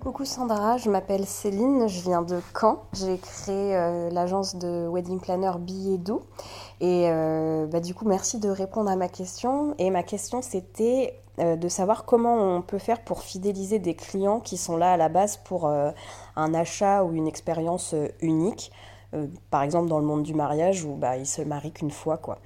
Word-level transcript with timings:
Coucou 0.00 0.24
Sandra, 0.24 0.76
je 0.78 0.90
m'appelle 0.90 1.26
Céline, 1.26 1.88
je 1.88 2.00
viens 2.00 2.22
de 2.22 2.40
Caen. 2.58 2.82
J'ai 2.92 3.18
créé 3.18 3.76
euh, 3.76 4.10
l'agence 4.10 4.56
de 4.56 4.86
wedding 4.86 5.20
planner 5.20 5.52
Billet 5.58 5.98
Doux. 5.98 6.22
Et 6.80 7.08
euh, 7.08 7.66
bah, 7.66 7.80
du 7.80 7.94
coup, 7.94 8.06
merci 8.06 8.38
de 8.38 8.48
répondre 8.48 8.90
à 8.90 8.96
ma 8.96 9.08
question. 9.08 9.74
Et 9.78 9.90
ma 9.90 10.02
question, 10.02 10.42
c'était 10.42 11.20
euh, 11.38 11.56
de 11.56 11.68
savoir 11.68 12.04
comment 12.04 12.36
on 12.36 12.62
peut 12.62 12.78
faire 12.78 13.02
pour 13.02 13.22
fidéliser 13.22 13.78
des 13.78 13.94
clients 13.94 14.40
qui 14.40 14.56
sont 14.56 14.76
là 14.76 14.92
à 14.92 14.96
la 14.96 15.08
base 15.08 15.36
pour 15.36 15.68
un 15.68 16.54
achat 16.54 17.04
ou 17.04 17.12
une 17.12 17.28
expérience 17.28 17.94
unique. 18.20 18.72
par 19.50 19.62
exemple, 19.62 19.88
dans 19.88 19.98
le 19.98 20.06
monde 20.06 20.22
du 20.22 20.34
mariage 20.34 20.84
où 20.84 20.94
bah, 20.96 21.16
ils 21.16 21.26
se 21.26 21.42
marient 21.42 21.72
qu'une 21.72 21.90
fois. 21.90 22.18
quoi. 22.18 22.38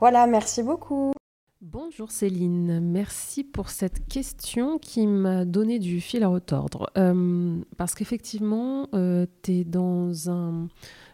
Voilà, 0.00 0.26
merci 0.26 0.62
beaucoup. 0.62 1.15
Bonjour 1.72 2.12
Céline, 2.12 2.78
merci 2.78 3.42
pour 3.42 3.70
cette 3.70 4.06
question 4.06 4.78
qui 4.78 5.04
m'a 5.08 5.44
donné 5.44 5.80
du 5.80 6.00
fil 6.00 6.22
à 6.22 6.28
retordre. 6.28 6.88
Euh, 6.96 7.58
parce 7.76 7.96
qu'effectivement, 7.96 8.88
euh, 8.94 9.26
tu 9.42 9.50
es 9.50 9.64
dans 9.64 10.30
un 10.30 10.68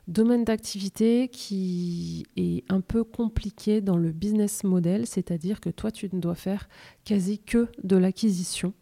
domaine 0.09 0.45
d'activité 0.45 1.29
qui 1.29 2.27
est 2.37 2.71
un 2.71 2.83
peu 2.83 3.03
compliqué 3.03 3.81
dans 3.81 3.97
le 3.97 4.13
business 4.13 4.63
model, 4.63 5.07
c'est-à-dire 5.07 5.59
que 5.59 5.71
toi, 5.71 5.91
tu 5.91 6.11
ne 6.13 6.21
dois 6.21 6.35
faire 6.35 6.69
quasi 7.07 7.39
que 7.39 7.69
de 7.83 7.97
l'acquisition 7.97 8.75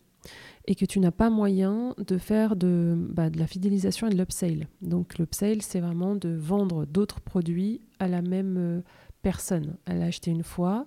et 0.66 0.74
que 0.74 0.84
tu 0.84 0.98
n'as 0.98 1.12
pas 1.12 1.30
moyen 1.30 1.94
de 2.04 2.18
faire 2.18 2.56
de, 2.56 2.96
bah, 2.98 3.30
de 3.30 3.38
la 3.38 3.46
fidélisation 3.46 4.08
et 4.08 4.10
de 4.10 4.18
l'upsale. 4.18 4.66
Donc 4.82 5.18
l'upsale, 5.18 5.62
c'est 5.62 5.80
vraiment 5.80 6.16
de 6.16 6.30
vendre 6.30 6.84
d'autres 6.84 7.20
produits 7.20 7.80
à 8.00 8.08
la 8.08 8.22
même 8.22 8.56
euh, 8.58 8.80
personne. 9.22 9.76
Elle 9.86 10.02
a 10.02 10.06
acheté 10.06 10.32
une 10.32 10.42
fois 10.42 10.84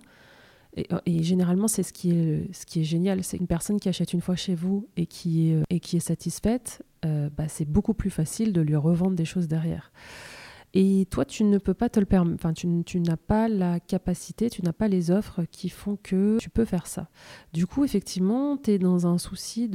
euh, 0.77 0.99
et, 1.05 1.23
généralement, 1.23 1.67
c'est 1.67 1.83
ce 1.83 1.93
qui 1.93 2.11
est, 2.11 2.53
ce 2.53 2.65
qui 2.65 2.81
est 2.81 2.83
génial, 2.83 3.23
c'est 3.23 3.37
une 3.37 3.47
personne 3.47 3.79
qui 3.79 3.89
achète 3.89 4.13
une 4.13 4.21
fois 4.21 4.35
chez 4.35 4.55
vous 4.55 4.87
et 4.97 5.05
qui 5.05 5.51
est, 5.51 5.63
et 5.69 5.79
qui 5.79 5.97
est 5.97 6.01
satisfaite, 6.01 6.83
euh, 7.05 7.29
bah, 7.35 7.47
c'est 7.47 7.65
beaucoup 7.65 7.93
plus 7.93 8.09
facile 8.09 8.53
de 8.53 8.61
lui 8.61 8.75
revendre 8.75 9.15
des 9.15 9.25
choses 9.25 9.47
derrière. 9.47 9.91
Et 10.75 11.05
toi, 11.11 11.23
tu 11.23 11.43
ne 11.43 11.59
peux 11.59 11.75
pas 11.75 11.87
te 11.87 11.99
le 11.99 12.07
permettre, 12.07 12.35
enfin, 12.43 12.53
tu, 12.53 12.67
n'as 12.99 13.17
pas 13.17 13.47
la 13.47 13.79
capacité, 13.79 14.49
tu 14.49 14.63
n'as 14.63 14.73
pas 14.73 14.87
les 14.87 15.11
offres 15.11 15.43
qui 15.51 15.69
font 15.69 15.99
que 16.01 16.37
tu 16.39 16.49
peux 16.49 16.65
faire 16.65 16.87
ça. 16.87 17.09
Du 17.53 17.67
coup, 17.67 17.83
effectivement, 17.83 18.57
tu 18.57 18.71
es 18.71 18.79
dans 18.79 19.05
un 19.05 19.19
souci 19.19 19.69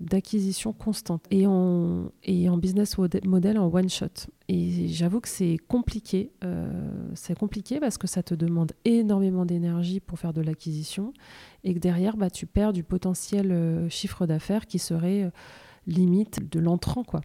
d'acquisition 0.00 0.72
constante 0.72 1.24
et 1.30 1.46
en, 1.46 2.10
et 2.24 2.48
en 2.48 2.58
business 2.58 2.96
model 2.98 3.58
en 3.58 3.72
one 3.72 3.88
shot. 3.88 4.26
Et 4.48 4.88
j'avoue 4.88 5.20
que 5.20 5.28
c'est 5.28 5.56
compliqué. 5.68 6.32
Euh, 6.42 6.68
c'est 7.14 7.38
compliqué 7.38 7.78
parce 7.78 7.96
que 7.96 8.08
ça 8.08 8.24
te 8.24 8.34
demande 8.34 8.72
énormément 8.84 9.46
d'énergie 9.46 10.00
pour 10.00 10.18
faire 10.18 10.32
de 10.32 10.42
l'acquisition 10.42 11.14
et 11.62 11.74
que 11.74 11.78
derrière, 11.78 12.16
bah, 12.16 12.28
tu 12.28 12.46
perds 12.46 12.72
du 12.72 12.82
potentiel 12.82 13.52
euh, 13.52 13.88
chiffre 13.88 14.26
d'affaires 14.26 14.66
qui 14.66 14.80
serait 14.80 15.22
euh, 15.22 15.30
limite 15.86 16.50
de 16.50 16.58
l'entrant, 16.58 17.04
quoi. 17.04 17.20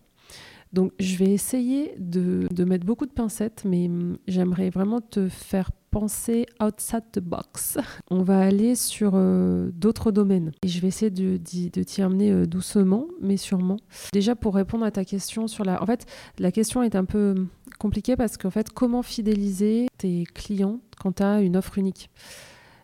Donc 0.71 0.91
je 0.99 1.17
vais 1.17 1.31
essayer 1.31 1.95
de, 1.97 2.47
mettre 2.63 2.85
beaucoup 2.85 3.05
de 3.05 3.11
pincettes, 3.11 3.63
mais 3.65 3.87
hum, 3.87 4.17
j'aimerais 4.27 4.69
vraiment 4.69 5.01
te 5.01 5.27
faire 5.27 5.71
penser 5.89 6.45
outside 6.61 7.03
the 7.11 7.19
box. 7.19 7.79
On 8.11 8.21
va 8.21 8.39
aller 8.39 8.75
sur 8.75 9.13
euh, 9.15 9.71
d'autres 9.73 10.11
domaines 10.11 10.51
et 10.61 10.67
je 10.67 10.79
vais 10.79 10.89
essayer 10.89 11.09
de, 11.09 11.37
t'y 11.37 12.01
amener 12.01 12.31
euh, 12.31 12.45
doucement, 12.45 13.07
mais 13.19 13.37
sûrement. 13.37 13.77
Déjà 14.13 14.35
pour 14.35 14.53
répondre 14.53 14.85
à 14.85 14.91
ta 14.91 15.03
question 15.05 15.47
sur 15.47 15.63
la... 15.65 15.81
En 15.81 15.85
fait, 15.87 16.05
la 16.37 16.51
question 16.51 16.83
est 16.83 16.95
un 16.95 17.05
peu 17.05 17.33
hum, 17.35 17.47
compliquée 17.79 18.15
parce 18.15 18.37
qu'en 18.37 18.51
fait, 18.51 18.69
comment 18.69 19.01
fidéliser 19.01 19.87
tes 19.97 20.25
clients 20.25 20.79
quand 20.99 21.13
tu 21.13 21.23
as 21.23 21.41
une 21.41 21.57
offre 21.57 21.79
unique? 21.79 22.11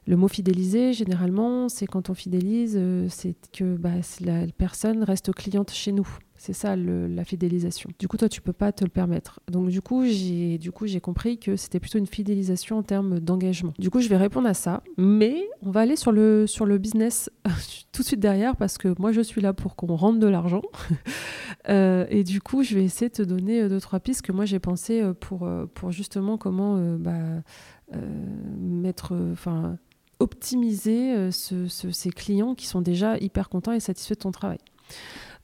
Le 0.08 0.18
mot 0.18 0.28
fidéliser, 0.28 0.94
généralement, 0.94 1.68
c'est 1.68 1.88
quand 1.88 2.12
on 2.12 2.14
fidélise, 2.14 2.76
euh, 2.78 3.08
c'est 3.10 3.36
que 3.52 3.76
bah, 3.76 3.90
la 4.22 4.46
personne 4.56 5.04
reste 5.04 5.34
cliente 5.34 5.72
chez 5.72 5.92
nous. 5.92 6.08
C'est 6.46 6.54
ça 6.54 6.76
la 6.76 7.24
fidélisation. 7.24 7.90
Du 7.98 8.08
coup, 8.08 8.18
toi, 8.18 8.30
tu 8.30 8.40
peux 8.40 8.54
pas 8.54 8.72
te 8.72 8.84
le 8.84 8.92
permettre. 8.92 9.40
Donc, 9.50 9.70
du 9.70 9.82
coup, 9.82 10.06
j'ai 10.06 11.00
compris 11.02 11.40
que 11.40 11.56
c'était 11.56 11.80
plutôt 11.80 11.98
une 11.98 12.06
fidélisation 12.06 12.78
en 12.78 12.84
termes 12.84 13.20
d'engagement. 13.20 13.74
Du 13.80 13.90
coup, 13.90 14.00
je 14.00 14.08
vais 14.10 14.18
répondre 14.18 14.48
à 14.48 14.54
ça, 14.54 14.84
mais 14.96 15.50
on 15.64 15.72
va 15.72 15.80
aller 15.80 15.96
sur 15.96 16.12
le 16.12 16.78
business 16.78 17.32
tout 17.92 18.04
de 18.04 18.08
suite 18.08 18.20
derrière 18.20 18.56
parce 18.58 18.78
que 18.78 18.94
moi, 19.00 19.12
je 19.12 19.22
suis 19.22 19.42
là 19.42 19.54
pour 19.54 19.76
qu'on 19.76 19.96
rentre 19.96 20.20
de 20.20 20.28
l'argent. 20.28 20.62
Euh, 21.68 22.06
et 22.10 22.24
du 22.24 22.42
coup, 22.42 22.62
je 22.62 22.76
vais 22.76 22.84
essayer 22.84 23.10
de 23.10 23.16
te 23.16 23.22
donner 23.24 23.62
euh, 23.62 23.70
deux 23.70 23.80
trois 23.80 24.00
pistes 24.00 24.22
que 24.22 24.32
moi 24.32 24.46
j'ai 24.46 24.60
pensé 24.60 25.02
euh, 25.02 25.16
pour 25.16 25.50
pour 25.74 25.92
justement 25.92 26.38
comment 26.38 26.78
bah, 27.00 27.42
mettre, 28.60 29.16
enfin 29.32 29.80
optimiser 30.20 31.32
ces 31.32 32.10
clients 32.12 32.54
qui 32.54 32.68
sont 32.68 32.82
déjà 32.82 33.18
hyper 33.18 33.50
contents 33.50 33.72
et 33.72 33.80
satisfaits 33.80 34.14
de 34.14 34.20
ton 34.20 34.32
travail. 34.32 34.60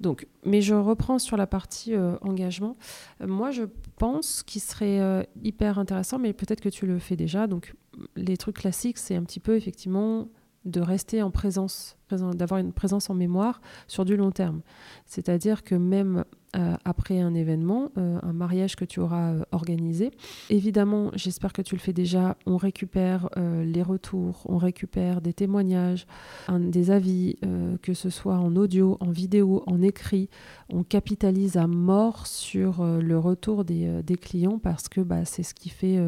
Donc, 0.01 0.27
mais 0.43 0.61
je 0.61 0.73
reprends 0.73 1.19
sur 1.19 1.37
la 1.37 1.47
partie 1.47 1.93
euh, 1.93 2.17
engagement. 2.21 2.75
Euh, 3.21 3.27
moi, 3.27 3.51
je 3.51 3.63
pense 3.97 4.43
qu'il 4.43 4.61
serait 4.61 4.99
euh, 4.99 5.23
hyper 5.43 5.79
intéressant, 5.79 6.17
mais 6.17 6.33
peut-être 6.33 6.59
que 6.59 6.69
tu 6.69 6.87
le 6.87 6.99
fais 6.99 7.15
déjà. 7.15 7.47
Donc, 7.47 7.75
les 8.15 8.35
trucs 8.35 8.57
classiques, 8.57 8.97
c'est 8.97 9.15
un 9.15 9.23
petit 9.23 9.39
peu 9.39 9.55
effectivement 9.55 10.27
de 10.65 10.79
rester 10.79 11.21
en 11.23 11.31
présence, 11.31 11.97
d'avoir 12.11 12.59
une 12.59 12.73
présence 12.73 13.09
en 13.09 13.15
mémoire 13.15 13.61
sur 13.87 14.05
du 14.05 14.15
long 14.15 14.31
terme. 14.31 14.61
C'est-à-dire 15.05 15.63
que 15.63 15.75
même 15.75 16.23
euh, 16.57 16.75
après 16.83 17.19
un 17.21 17.33
événement, 17.33 17.91
euh, 17.97 18.19
un 18.21 18.33
mariage 18.33 18.75
que 18.75 18.83
tu 18.83 18.99
auras 18.99 19.31
euh, 19.31 19.43
organisé, 19.53 20.11
évidemment, 20.49 21.09
j'espère 21.15 21.53
que 21.53 21.61
tu 21.61 21.75
le 21.75 21.79
fais 21.79 21.93
déjà, 21.93 22.35
on 22.45 22.57
récupère 22.57 23.29
les 23.37 23.81
retours, 23.81 24.43
on 24.45 24.57
récupère 24.57 25.21
des 25.21 25.33
témoignages, 25.33 26.05
des 26.49 26.91
avis, 26.91 27.37
que 27.81 27.93
ce 27.93 28.09
soit 28.09 28.35
en 28.35 28.55
audio, 28.55 28.97
en 28.99 29.09
vidéo, 29.09 29.63
en 29.67 29.81
écrit, 29.81 30.29
on 30.69 30.83
capitalise 30.83 31.57
à 31.57 31.67
mort 31.67 32.27
sur 32.27 32.83
le 32.83 33.17
retour 33.17 33.63
des, 33.63 34.17
clients 34.19 34.59
parce 34.59 34.89
que 34.89 35.01
bah, 35.01 35.25
c'est 35.25 35.43
ce 35.43 35.53
qui 35.53 35.69
fait 35.69 35.99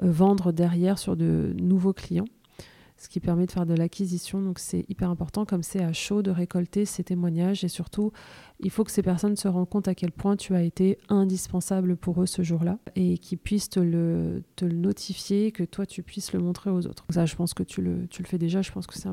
vendre 0.00 0.52
derrière 0.52 0.98
sur 0.98 1.16
de 1.16 1.54
nouveaux 1.58 1.92
clients 1.92 2.26
ce 3.04 3.08
qui 3.10 3.20
permet 3.20 3.44
de 3.44 3.52
faire 3.52 3.66
de 3.66 3.74
l'acquisition. 3.74 4.40
Donc 4.40 4.58
c'est 4.58 4.84
hyper 4.88 5.10
important, 5.10 5.44
comme 5.44 5.62
c'est 5.62 5.82
à 5.82 5.92
chaud, 5.92 6.22
de 6.22 6.30
récolter 6.30 6.86
ces 6.86 7.04
témoignages. 7.04 7.62
Et 7.62 7.68
surtout, 7.68 8.12
il 8.64 8.70
faut 8.70 8.82
que 8.82 8.90
ces 8.90 9.02
personnes 9.02 9.36
se 9.36 9.46
rendent 9.46 9.68
compte 9.68 9.88
à 9.88 9.94
quel 9.94 10.10
point 10.10 10.36
tu 10.36 10.54
as 10.54 10.62
été 10.62 10.98
indispensable 11.10 11.96
pour 11.96 12.22
eux 12.22 12.26
ce 12.26 12.42
jour-là 12.42 12.78
et 12.96 13.18
qu'ils 13.18 13.38
puissent 13.38 13.68
te 13.68 13.78
le, 13.80 14.42
notifier, 14.62 15.52
que 15.52 15.62
toi 15.62 15.84
tu 15.84 16.02
puisses 16.02 16.32
le 16.32 16.40
montrer 16.40 16.70
aux 16.70 16.86
autres. 16.86 17.04
Ça, 17.10 17.26
je 17.26 17.36
pense 17.36 17.52
que 17.52 17.62
tu 17.62 17.82
le, 17.82 18.08
fais 18.24 18.38
déjà. 18.38 18.62
Je 18.62 18.72
pense 18.72 18.86
que 18.86 18.94
c'est 18.94 19.08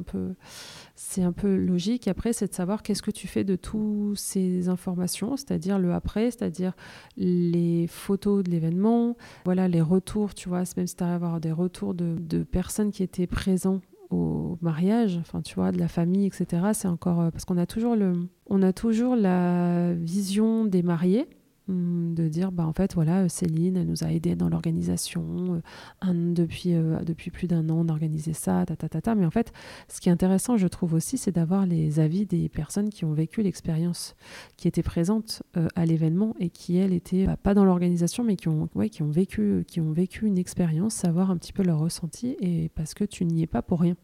un 1.23 1.31
peu, 1.34 1.56
logique. 1.56 2.07
Après, 2.07 2.31
c'est 2.31 2.47
de 2.47 2.53
savoir 2.53 2.81
qu'est-ce 2.81 3.01
que 3.01 3.11
tu 3.11 3.28
fais 3.28 3.44
de 3.44 3.57
toutes 3.57 4.17
ces 4.17 4.69
informations, 4.69 5.35
c'est-à-dire 5.35 5.79
le 5.79 5.94
après, 5.94 6.31
c'est-à-dire 6.31 6.73
les 7.17 7.88
photos 7.88 8.44
de 8.44 8.50
l'événement, 8.50 9.17
voilà, 9.44 9.67
les 9.67 9.81
retours, 9.81 10.34
tu 10.34 10.47
vois, 10.47 10.63
même 10.78 10.88
si 10.88 10.95
tu 10.95 11.03
arrives 11.03 11.11
à 11.11 11.16
avoir 11.16 11.41
des 11.41 11.51
retours 11.51 11.94
de 11.94 12.44
personnes 12.44 12.91
qui 12.91 13.03
étaient 13.03 13.28
présentes 13.28 13.84
au 14.11 14.57
mariage, 14.61 15.17
enfin 15.19 15.41
tu 15.41 15.55
vois, 15.55 15.72
de 15.72 15.79
la 15.79 15.88
famille, 15.88 16.25
etc. 16.25 16.45
C'est 16.73 16.88
encore 16.88 17.22
euh, 17.22 17.31
parce 17.31 17.45
qu'on 17.45 17.57
a 17.57 17.66
toujours 17.66 17.95
le, 17.95 18.13
on 18.47 18.61
a 18.61 18.73
toujours 18.73 19.16
la 19.16 19.94
vision 19.94 20.66
des 20.66 20.83
mariés 20.83 21.27
de 21.72 22.28
dire 22.28 22.52
bah 22.52 22.66
en 22.66 22.74
fait 22.74 22.94
voilà 22.94 23.30
Céline 23.30 23.78
elle 23.78 23.88
nous 23.88 24.04
a 24.04 24.12
aidé 24.12 24.36
dans 24.36 24.50
l'organisation 24.50 25.62
euh, 26.06 26.34
depuis 26.34 26.74
euh, 26.74 27.00
depuis 27.04 27.32
plus 27.32 27.48
d'un 27.48 27.70
an 27.70 27.86
d'organiser 27.86 28.34
ça 28.34 28.66
ta, 28.66 28.76
ta, 28.76 28.90
ta, 28.90 29.02
ta, 29.02 29.16
mais 29.16 29.26
en 29.26 29.32
fait 29.32 29.52
ce 29.88 30.00
qui 30.00 30.09
est 30.09 30.12
intéressant 30.12 30.58
je 30.58 30.68
trouve 30.68 30.94
aussi 30.94 31.18
c'est 31.18 31.32
d'avoir 31.32 31.66
les 31.66 32.00
avis 32.00 32.26
des 32.26 32.50
personnes 32.50 32.90
qui 32.90 33.06
ont 33.06 33.14
vécu 33.14 33.42
l'expérience 33.42 34.16
qui 34.58 34.68
étaient 34.68 34.84
présentes 34.84 35.44
à 35.76 35.86
l'événement 35.86 36.36
et 36.40 36.50
qui 36.50 36.78
elles 36.78 36.94
étaient 36.94 37.26
bah, 37.26 37.38
pas 37.38 37.54
dans 37.54 37.66
l'organisation 37.66 38.24
mais 38.24 38.36
qui 38.36 38.48
ont 38.48 38.70
ouais, 38.76 38.90
qui 38.90 39.03
ont 39.03 39.12
vécu 39.12 39.64
qui 39.68 39.82
ont 39.82 39.92
vécu 39.92 40.26
une 40.26 40.38
expérience 40.38 40.94
savoir 40.94 41.32
un 41.32 41.38
petit 41.38 41.53
peu 41.53 41.64
leur 41.64 41.80
ressenti 41.80 42.36
et 42.40 42.70
parce 42.76 42.94
que 42.94 43.03
tu 43.03 43.26
n'y 43.26 43.44
es 43.44 43.47
pas 43.47 43.62
pour 43.62 43.79
rien 43.79 43.96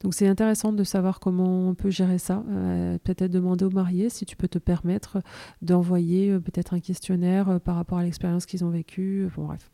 donc 0.00 0.14
c'est 0.14 0.26
intéressant 0.26 0.72
de 0.72 0.84
savoir 0.84 1.20
comment 1.20 1.68
on 1.68 1.74
peut 1.74 1.90
gérer 1.90 2.18
ça. 2.18 2.42
Euh, 2.48 2.98
peut-être 3.04 3.30
demander 3.30 3.64
aux 3.64 3.70
mariés 3.70 4.08
si 4.08 4.24
tu 4.24 4.36
peux 4.36 4.48
te 4.48 4.58
permettre 4.58 5.18
d'envoyer 5.62 6.30
euh, 6.30 6.40
peut-être 6.40 6.74
un 6.74 6.80
questionnaire 6.80 7.48
euh, 7.48 7.58
par 7.58 7.76
rapport 7.76 7.98
à 7.98 8.02
l'expérience 8.02 8.46
qu'ils 8.46 8.64
ont 8.64 8.70
vécue. 8.70 9.28
Bon 9.36 9.46
bref, 9.46 9.70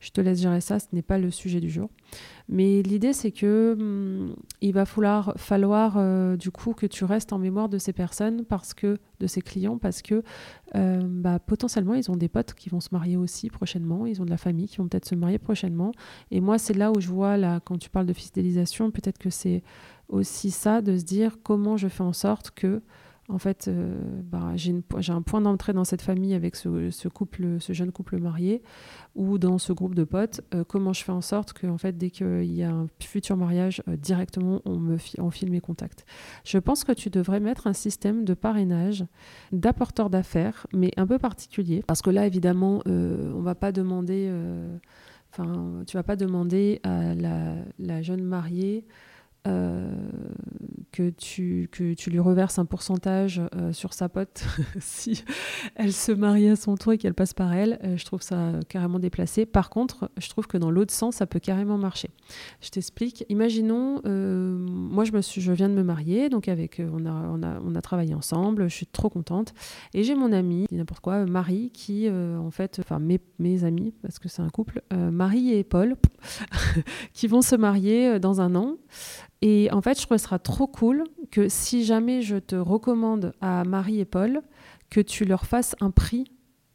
je 0.00 0.10
te 0.10 0.20
laisse 0.20 0.40
gérer 0.40 0.60
ça, 0.60 0.78
ce 0.78 0.86
n'est 0.92 1.02
pas 1.02 1.18
le 1.18 1.30
sujet 1.30 1.60
du 1.60 1.70
jour. 1.70 1.90
Mais 2.48 2.82
l'idée 2.82 3.12
c'est 3.12 3.32
que 3.32 3.76
hum, 3.78 4.34
il 4.60 4.72
va 4.72 4.84
falloir, 4.84 5.34
falloir 5.36 6.36
du 6.36 6.50
coup 6.50 6.72
que 6.72 6.86
tu 6.86 7.04
restes 7.04 7.32
en 7.32 7.38
mémoire 7.38 7.68
de 7.68 7.78
ces 7.78 7.92
personnes 7.92 8.44
parce 8.44 8.74
que 8.74 8.98
de 9.20 9.26
ces 9.26 9.40
clients 9.40 9.78
parce 9.78 10.02
que 10.02 10.22
bah, 10.74 11.38
potentiellement 11.38 11.94
ils 11.94 12.10
ont 12.10 12.16
des 12.16 12.28
potes 12.28 12.54
qui 12.54 12.68
vont 12.68 12.80
se 12.80 12.88
marier 12.92 13.16
aussi 13.16 13.50
prochainement, 13.50 14.06
ils 14.06 14.20
ont 14.20 14.24
de 14.24 14.30
la 14.30 14.36
famille 14.36 14.68
qui 14.68 14.78
vont 14.78 14.88
peut-être 14.88 15.06
se 15.06 15.14
marier 15.14 15.38
prochainement. 15.38 15.92
Et 16.30 16.40
moi 16.40 16.58
c'est 16.58 16.74
là 16.74 16.90
où 16.90 17.00
je 17.00 17.08
vois 17.08 17.36
là 17.36 17.60
quand 17.64 17.78
tu 17.78 17.90
parles 17.90 18.06
de 18.06 18.12
fidélisation, 18.12 18.90
peut-être 18.90 19.18
que 19.18 19.30
c'est 19.30 19.62
aussi 20.08 20.50
ça 20.50 20.80
de 20.80 20.96
se 20.96 21.04
dire 21.04 21.38
comment 21.42 21.76
je 21.76 21.88
fais 21.88 22.02
en 22.02 22.12
sorte 22.12 22.50
que 22.50 22.82
en 23.28 23.38
fait, 23.38 23.70
bah, 24.24 24.52
j'ai 24.56 25.12
un 25.12 25.22
point 25.22 25.40
d'entrée 25.40 25.72
dans 25.72 25.84
cette 25.84 26.02
famille 26.02 26.34
avec 26.34 26.56
ce, 26.56 27.08
couple, 27.08 27.60
ce 27.60 27.72
jeune 27.72 27.92
couple 27.92 28.18
marié, 28.18 28.62
ou 29.14 29.38
dans 29.38 29.58
ce 29.58 29.72
groupe 29.72 29.94
de 29.94 30.04
potes. 30.04 30.40
comment 30.66 30.92
je 30.92 31.04
fais 31.04 31.12
en 31.12 31.20
sorte 31.20 31.52
que, 31.52 31.66
en 31.66 31.78
fait, 31.78 31.96
dès 31.96 32.10
qu'il 32.10 32.52
y 32.52 32.62
a 32.62 32.70
un 32.70 32.86
futur 33.00 33.36
mariage, 33.36 33.82
directement, 33.86 34.62
on 34.64 34.78
me 34.78 34.96
on 35.18 35.30
file 35.30 35.50
mes 35.50 35.60
contacts? 35.60 36.06
Je 36.44 36.58
pense 36.58 36.84
que 36.84 36.92
tu 36.92 37.10
devrais 37.10 37.40
mettre 37.40 37.66
un 37.66 37.72
système 37.72 38.24
de 38.24 38.34
parrainage 38.34 39.04
d'apporteurs 39.52 40.10
d'affaires, 40.10 40.66
mais 40.72 40.90
un 40.96 41.06
peu 41.06 41.18
particulier, 41.18 41.82
parce 41.86 42.02
que 42.02 42.10
là, 42.10 42.26
évidemment, 42.26 42.82
on 42.86 43.42
va 43.42 43.54
pas 43.54 43.72
demander 43.72 44.30
Enfin, 45.32 45.82
tu 45.86 45.96
vas 45.96 46.02
pas 46.02 46.16
demander 46.16 46.80
à 46.82 47.14
la, 47.14 48.02
jeune 48.02 48.22
mariée 48.22 48.86
euh, 49.46 49.90
que, 50.90 51.10
tu, 51.10 51.68
que 51.70 51.94
tu 51.94 52.10
lui 52.10 52.18
reverses 52.18 52.58
un 52.58 52.64
pourcentage 52.64 53.40
euh, 53.54 53.72
sur 53.72 53.94
sa 53.94 54.08
pote 54.08 54.44
si 54.80 55.22
elle 55.76 55.92
se 55.92 56.10
marie 56.10 56.48
à 56.48 56.56
son 56.56 56.76
tour 56.76 56.92
et 56.92 56.98
qu'elle 56.98 57.14
passe 57.14 57.34
par 57.34 57.54
elle. 57.54 57.78
Euh, 57.84 57.96
je 57.96 58.04
trouve 58.04 58.20
ça 58.20 58.54
carrément 58.68 58.98
déplacé. 58.98 59.46
Par 59.46 59.70
contre, 59.70 60.10
je 60.18 60.28
trouve 60.28 60.48
que 60.48 60.58
dans 60.58 60.70
l'autre 60.70 60.92
sens, 60.92 61.16
ça 61.16 61.26
peut 61.26 61.38
carrément 61.38 61.78
marcher. 61.78 62.10
Je 62.60 62.70
t'explique. 62.70 63.24
Imaginons, 63.28 64.00
moi, 64.04 65.04
je, 65.04 65.12
me 65.12 65.20
suis, 65.20 65.40
je 65.40 65.52
viens 65.52 65.68
de 65.68 65.74
me 65.74 65.84
marier, 65.84 66.30
donc 66.30 66.48
avec, 66.48 66.80
on, 66.80 67.06
a, 67.06 67.12
on, 67.12 67.42
a, 67.42 67.60
on 67.64 67.74
a 67.74 67.80
travaillé 67.80 68.14
ensemble, 68.14 68.68
je 68.68 68.74
suis 68.74 68.86
trop 68.86 69.08
contente. 69.08 69.54
Et 69.94 70.02
j'ai 70.02 70.14
mon 70.14 70.32
amie, 70.32 70.66
n'importe 70.72 71.00
quoi, 71.00 71.24
Marie, 71.26 71.70
qui, 71.70 72.08
en 72.10 72.50
fait, 72.50 72.78
enfin, 72.80 72.98
mes, 72.98 73.20
mes 73.38 73.64
amis, 73.64 73.94
parce 74.02 74.18
que 74.18 74.28
c'est 74.28 74.42
un 74.42 74.48
couple, 74.48 74.82
Marie 74.92 75.52
et 75.52 75.64
Paul, 75.64 75.96
qui 77.12 77.28
vont 77.28 77.42
se 77.42 77.54
marier 77.56 78.18
dans 78.18 78.40
un 78.40 78.54
an. 78.56 78.76
Et 79.42 79.68
en 79.72 79.80
fait, 79.80 80.00
je 80.00 80.06
trouve 80.06 80.18
sera 80.18 80.38
trop 80.38 80.66
cool 80.66 81.04
que 81.30 81.48
si 81.48 81.84
jamais 81.84 82.22
je 82.22 82.36
te 82.36 82.56
recommande 82.56 83.32
à 83.40 83.64
Marie 83.64 84.00
et 84.00 84.04
Paul, 84.04 84.42
que 84.90 85.00
tu 85.00 85.24
leur 85.24 85.46
fasses 85.46 85.76
un 85.80 85.90
prix 85.90 86.24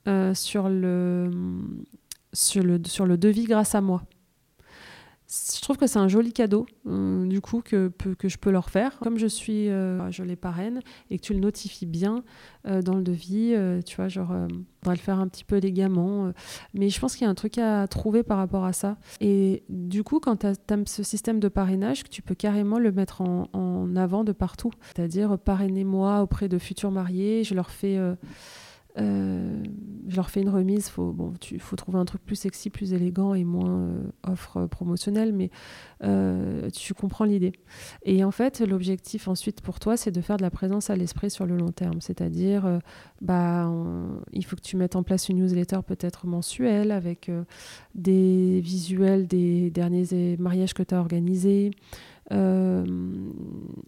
euh, 0.08 0.34
sur 0.34 0.70
le 0.70 1.30
devis 3.18 3.46
grâce 3.46 3.76
à 3.76 3.82
moi 3.82 4.04
je 5.34 5.62
trouve 5.62 5.78
que 5.78 5.88
c'est 5.88 5.98
un 5.98 6.08
joli 6.08 6.32
cadeau, 6.32 6.68
euh, 6.86 7.26
du 7.26 7.42
coup, 7.42 7.62
que, 7.64 7.92
que 8.20 8.30
je 8.30 8.38
peux 8.38 8.52
leur 8.52 8.70
faire. 8.70 9.00
Comme 9.00 9.18
je 9.18 9.26
suis, 9.26 9.70
euh, 9.70 10.12
je 10.12 10.22
les 10.22 10.36
parraine 10.36 10.82
et 11.10 11.18
que 11.18 11.24
tu 11.24 11.34
le 11.34 11.40
notifies 11.40 11.88
bien 11.88 12.24
euh, 12.68 12.82
dans 12.84 12.96
le 12.96 13.02
devis, 13.02 13.56
tu 13.86 13.96
vois, 13.96 14.10
genre, 14.10 14.32
on 14.32 14.86
va 14.86 14.94
le 14.94 15.00
faire 15.00 15.20
un 15.20 15.28
petit 15.28 15.44
peu 15.44 15.58
élégamment. 15.58 16.32
mais 16.74 16.90
je 16.90 17.00
pense 17.00 17.16
qu'il 17.16 17.26
y 17.26 17.28
a 17.28 17.32
un 17.32 17.36
truc 17.36 17.58
à 17.58 17.88
trouver 17.88 18.22
par 18.22 18.38
rapport 18.38 18.66
à 18.66 18.74
ça. 18.74 18.98
Et 19.22 19.64
du 19.70 20.04
coup, 20.04 20.20
quand 20.20 20.38
tu 20.38 20.48
as, 20.48 20.56
ce 20.86 21.04
système 21.04 21.40
de 21.40 21.48
parrainage, 21.48 22.04
tu 22.10 22.22
peux 22.22 22.36
carrément 22.36 22.78
le 22.78 22.92
mettre 22.92 23.22
en, 23.22 23.50
en 23.54 23.96
avant 23.96 24.24
de 24.24 24.34
partout. 24.34 24.72
C'est-à-dire, 24.96 25.40
parrainez-moi 25.40 26.22
auprès 26.22 26.48
de 26.48 26.60
futurs 26.60 26.92
mariés, 26.92 27.44
je 27.44 27.56
leur 27.56 27.72
fais 27.72 27.98
euh, 29.00 29.64
je 30.08 30.16
leur 30.16 30.30
fais 30.30 30.42
une 30.42 30.50
remise. 30.50 30.90
Faut, 30.90 31.12
bon, 31.12 31.34
tu, 31.40 31.60
faut 31.60 31.76
trouver 31.76 31.98
un 31.98 32.06
truc 32.06 32.24
plus 32.24 32.36
sexy, 32.36 32.70
plus 32.70 32.94
élégant 32.94 33.34
et 33.34 33.44
moins 33.44 33.80
euh, 33.80 34.04
offre 34.24 34.66
promotionnelle, 34.68 35.34
mais 35.34 35.50
euh, 36.04 36.70
tu 36.70 36.94
comprends 36.94 37.26
l'idée. 37.26 37.54
Et 38.04 38.24
en 38.24 38.32
fait, 38.32 38.60
l'objectif 38.60 39.28
ensuite 39.28 39.62
pour 39.62 39.80
toi, 39.80 39.98
c'est 39.98 40.12
de 40.12 40.22
faire 40.22 40.38
de 40.38 40.44
la 40.44 40.52
présence 40.52 40.90
à 40.90 40.96
l'esprit 40.96 41.30
sur 41.30 41.46
le 41.46 41.58
long 41.58 41.72
terme. 41.72 42.02
C'est-à-dire, 42.02 42.80
bah, 43.22 43.72
il 44.32 44.46
faut 44.46 44.56
que 44.56 44.62
tu 44.62 44.78
mettes 44.78 44.96
en 44.96 45.04
place 45.04 45.30
une 45.30 45.38
newsletter 45.38 45.80
peut-être 45.86 46.28
mensuelle 46.28 46.92
avec 46.92 47.32
des 47.96 48.62
visuels 48.62 49.28
des 49.28 49.72
derniers 49.72 50.38
mariages 50.38 50.74
que 50.74 50.84
tu 50.84 50.94
as 50.94 51.00
organisés. 51.00 51.72
Euh, 52.32 52.86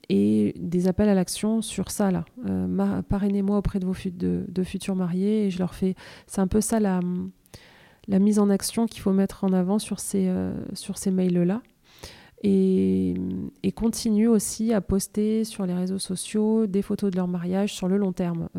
et 0.09 0.53
des 0.57 0.87
appels 0.87 1.09
à 1.09 1.13
l'action 1.13 1.61
sur 1.61 1.89
ça 1.89 2.11
là. 2.11 2.25
Euh, 2.47 3.01
parrainez-moi 3.03 3.57
auprès 3.57 3.79
de 3.79 3.85
vos 3.85 3.93
futurs 4.63 4.95
mariés 4.95 5.45
et 5.45 5.49
je 5.49 5.59
leur 5.59 5.73
fais. 5.73 5.95
C'est 6.27 6.41
un 6.41 6.47
peu 6.47 6.61
ça 6.61 6.79
la, 6.79 6.99
mise 8.07 8.39
en 8.39 8.49
action 8.49 8.85
qu'il 8.87 9.01
faut 9.01 9.13
mettre 9.13 9.43
en 9.43 9.53
avant 9.53 9.79
sur 9.79 9.99
ces, 9.99 10.27
euh, 10.27 10.53
mails 11.11 11.43
là. 11.43 11.61
Et, 12.43 13.15
et, 13.63 13.71
continue 13.71 14.27
aussi 14.27 14.71
à 14.71 14.81
poster 14.81 15.45
sur 15.45 15.65
les 15.65 15.73
réseaux 15.73 15.97
sociaux 15.97 16.67
des 16.67 16.83
photos 16.83 17.09
de 17.09 17.15
leur 17.15 17.27
mariage 17.27 17.73
sur 17.73 17.87
le 17.87 17.97
long 17.97 18.11
terme. 18.11 18.49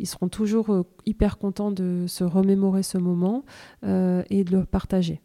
ils 0.00 0.06
seront 0.06 0.28
toujours 0.28 0.84
hyper 1.04 1.38
contents 1.38 1.70
de 1.70 2.06
se 2.08 2.24
remémorer 2.24 2.82
ce 2.82 2.98
moment 2.98 3.44
et 3.84 4.42
de 4.42 4.50
le 4.50 4.64
partager 4.64 5.20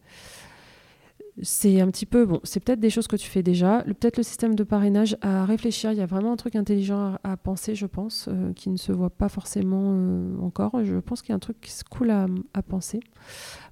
c'est 1.41 1.79
un 1.79 1.89
petit 1.89 2.05
peu, 2.05 2.25
bon, 2.25 2.39
c'est 2.43 2.59
peut-être 2.59 2.79
des 2.79 2.89
choses 2.89 3.07
que 3.07 3.15
tu 3.15 3.27
fais 3.27 3.41
déjà, 3.41 3.83
peut-être 3.83 4.17
le 4.17 4.23
système 4.23 4.55
de 4.55 4.63
parrainage 4.63 5.17
à 5.21 5.45
réfléchir, 5.45 5.91
il 5.91 5.97
y 5.97 6.01
a 6.01 6.05
vraiment 6.05 6.33
un 6.33 6.35
truc 6.35 6.55
intelligent 6.55 7.17
à, 7.23 7.37
penser, 7.37 7.73
je 7.73 7.85
pense, 7.85 8.27
euh, 8.27 8.53
qui 8.53 8.69
ne 8.69 8.77
se 8.77 8.91
voit 8.91 9.09
pas 9.09 9.29
forcément 9.29 9.93
euh, 9.93 10.37
encore. 10.41 10.83
Je 10.83 10.97
pense 10.97 11.21
qu'il 11.21 11.29
y 11.29 11.33
a 11.33 11.35
un 11.35 11.39
truc 11.39 11.69
cool 11.89 12.11
à, 12.11 12.27
à, 12.53 12.61
penser. 12.61 12.99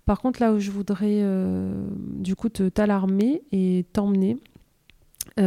Par 0.05 0.19
contre, 0.21 0.41
là 0.41 0.53
où 0.53 0.59
je 0.59 0.71
voudrais 0.71 1.19
euh, 1.21 1.85
du 1.97 2.35
coup 2.35 2.49
t'alarmer 2.49 3.43
et 3.51 3.85
t'emmener, 3.93 4.37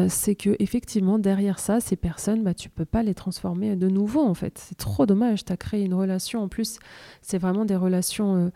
c'est 0.09 0.37
que 0.37 0.57
effectivement 0.59 1.19
derrière 1.19 1.59
ça, 1.59 1.79
ces 1.79 1.97
personnes, 1.97 2.43
bah, 2.43 2.55
tu 2.55 2.71
peux 2.71 2.87
pas 2.87 3.03
les 3.03 3.13
transformer 3.13 3.77
de 3.77 3.89
nouveau 3.89 4.23
en 4.23 4.33
fait. 4.33 4.57
C'est 4.57 4.79
trop 4.79 5.05
dommage. 5.05 5.45
Tu 5.45 5.53
as 5.53 5.59
créé 5.59 5.85
une 5.85 5.93
relation. 5.93 6.43
En 6.43 6.49
plus, 6.49 6.79
c'est 7.21 7.37
vraiment 7.37 7.67
des 7.67 7.77
relations 7.77 8.51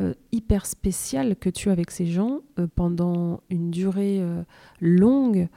euh, 0.00 0.14
hyper 0.32 0.66
spécial 0.66 1.36
que 1.36 1.50
tu 1.50 1.68
as 1.68 1.72
avec 1.72 1.90
ces 1.90 2.06
gens 2.06 2.40
euh, 2.58 2.66
pendant 2.74 3.40
une 3.50 3.70
durée 3.70 4.18
euh, 4.20 4.42
longue 4.80 5.48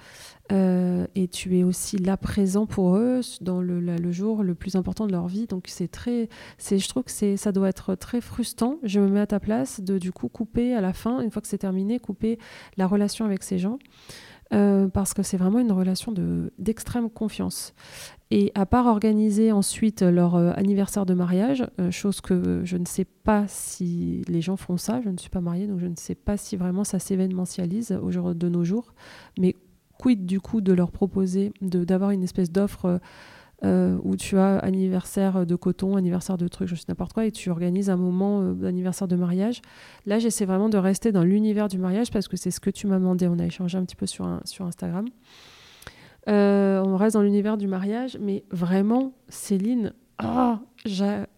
et 1.15 1.27
tu 1.29 1.57
es 1.57 1.63
aussi 1.63 1.97
là 1.97 2.15
présent 2.15 2.67
pour 2.67 2.95
eux 2.97 3.21
dans 3.41 3.59
le, 3.59 3.79
le, 3.79 4.11
jour 4.11 4.43
le 4.43 4.53
plus 4.53 4.75
important 4.75 5.07
de 5.07 5.11
leur 5.11 5.27
vie 5.27 5.47
donc 5.47 5.65
c'est 5.67 5.87
très 5.87 6.29
c'est 6.59 6.77
je 6.77 6.87
trouve 6.87 7.05
que 7.05 7.11
c'est 7.11 7.37
ça 7.37 7.51
doit 7.51 7.69
être 7.69 7.95
très 7.95 8.21
frustrant 8.21 8.77
je 8.83 8.99
me 8.99 9.07
mets 9.07 9.21
à 9.21 9.25
ta 9.25 9.39
place 9.39 9.81
de 9.81 9.97
du 9.97 10.11
coup 10.11 10.29
couper 10.29 10.75
à 10.75 10.81
la 10.81 10.93
fin 10.93 11.21
une 11.21 11.31
fois 11.31 11.41
que 11.41 11.47
c'est 11.47 11.57
terminé 11.57 11.99
couper 11.99 12.37
la 12.77 12.85
relation 12.85 13.25
avec 13.25 13.41
ces 13.41 13.57
gens 13.57 13.79
parce 14.93 15.15
que 15.15 15.23
c'est 15.23 15.37
vraiment 15.37 15.57
une 15.57 15.71
relation 15.71 16.13
d'extrême 16.59 17.09
confiance. 17.09 17.73
Et 18.35 18.51
à 18.55 18.65
part 18.65 18.87
organiser 18.87 19.51
ensuite 19.51 20.01
leur 20.01 20.33
euh, 20.33 20.53
anniversaire 20.55 21.05
de 21.05 21.13
mariage, 21.13 21.67
euh, 21.79 21.91
chose 21.91 22.19
que 22.19 22.61
je 22.63 22.77
ne 22.77 22.85
sais 22.87 23.05
pas 23.05 23.45
si 23.47 24.23
les 24.27 24.41
gens 24.41 24.57
font 24.57 24.75
ça, 24.75 25.01
je 25.03 25.09
ne 25.09 25.17
suis 25.17 25.29
pas 25.29 25.39
mariée, 25.39 25.67
donc 25.67 25.79
je 25.79 25.85
ne 25.85 25.95
sais 25.95 26.15
pas 26.15 26.35
si 26.35 26.57
vraiment 26.57 26.83
ça 26.83 26.97
s'événementialise 26.97 27.89
de 27.89 28.49
nos 28.49 28.63
jours, 28.63 28.95
mais 29.37 29.55
quid 29.99 30.25
du 30.25 30.41
coup 30.41 30.61
de 30.61 30.73
leur 30.73 30.89
proposer 30.89 31.53
d'avoir 31.61 32.09
une 32.09 32.23
espèce 32.23 32.51
d'offre 32.51 32.99
euh, 33.63 33.99
où 34.01 34.15
tu 34.15 34.35
as 34.39 34.57
anniversaire 34.57 35.45
de 35.45 35.55
coton, 35.55 35.95
anniversaire 35.95 36.39
de 36.39 36.47
trucs, 36.47 36.69
je 36.69 36.73
sais 36.73 36.85
n'importe 36.89 37.13
quoi, 37.13 37.27
et 37.27 37.31
tu 37.31 37.51
organises 37.51 37.91
un 37.91 37.97
moment 37.97 38.51
d'anniversaire 38.51 39.07
de 39.07 39.15
mariage? 39.15 39.61
Là, 40.07 40.17
j'essaie 40.17 40.45
vraiment 40.45 40.69
de 40.69 40.79
rester 40.79 41.11
dans 41.11 41.23
l'univers 41.23 41.67
du 41.67 41.77
mariage 41.77 42.09
parce 42.09 42.27
que 42.27 42.35
c'est 42.35 42.49
ce 42.49 42.59
que 42.59 42.71
tu 42.71 42.87
m'as 42.87 42.97
demandé. 42.97 43.27
On 43.27 43.37
a 43.37 43.45
échangé 43.45 43.77
un 43.77 43.85
petit 43.85 43.95
peu 43.95 44.07
sur 44.07 44.25
Instagram. 44.65 45.05
Euh, 46.29 46.81
on 46.83 46.95
reste 46.95 47.15
dans 47.15 47.21
l'univers 47.21 47.57
du 47.57 47.67
mariage, 47.67 48.17
mais 48.19 48.43
vraiment, 48.51 49.13
Céline, 49.29 49.93
oh, 50.23 50.55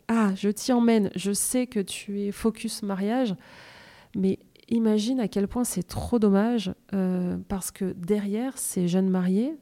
ah, 0.08 0.32
je 0.36 0.50
t'y 0.50 0.72
emmène. 0.74 1.10
Je 1.16 1.32
sais 1.32 1.68
que 1.68 1.80
tu 1.80 2.22
es 2.22 2.32
focus 2.32 2.84
mariage, 2.84 3.36
mais 4.16 4.40
imagine 4.70 5.20
à 5.20 5.28
quel 5.28 5.48
point 5.48 5.64
c'est 5.64 5.84
trop 5.84 6.20
dommage 6.20 6.74
parce 7.48 7.72
que 7.72 7.94
derrière 7.94 8.58
ces 8.58 8.88
jeunes 8.88 9.10
mariés, 9.10 9.58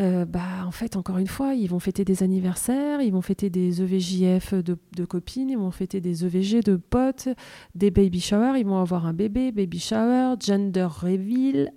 euh, 0.00 0.24
bah, 0.24 0.64
en 0.64 0.70
fait, 0.70 0.94
encore 0.94 1.18
une 1.18 1.26
fois, 1.26 1.54
ils 1.54 1.68
vont 1.68 1.80
fêter 1.80 2.04
des 2.04 2.22
anniversaires, 2.22 3.00
ils 3.00 3.12
vont 3.12 3.20
fêter 3.20 3.50
des 3.50 3.82
EVJF 3.82 4.54
de, 4.54 5.04
copines, 5.04 5.50
ils 5.50 5.58
vont 5.58 5.72
fêter 5.72 6.00
des 6.00 6.24
EVG 6.24 6.62
de 6.62 6.76
potes, 6.76 7.28
des 7.74 7.90
baby 7.90 8.20
showers, 8.20 8.60
ils 8.60 8.66
vont 8.66 8.78
avoir 8.78 9.06
un 9.06 9.12
bébé, 9.12 9.50
baby 9.50 9.80
shower, 9.80 10.36
gender 10.38 10.86
reveal, 10.88 11.72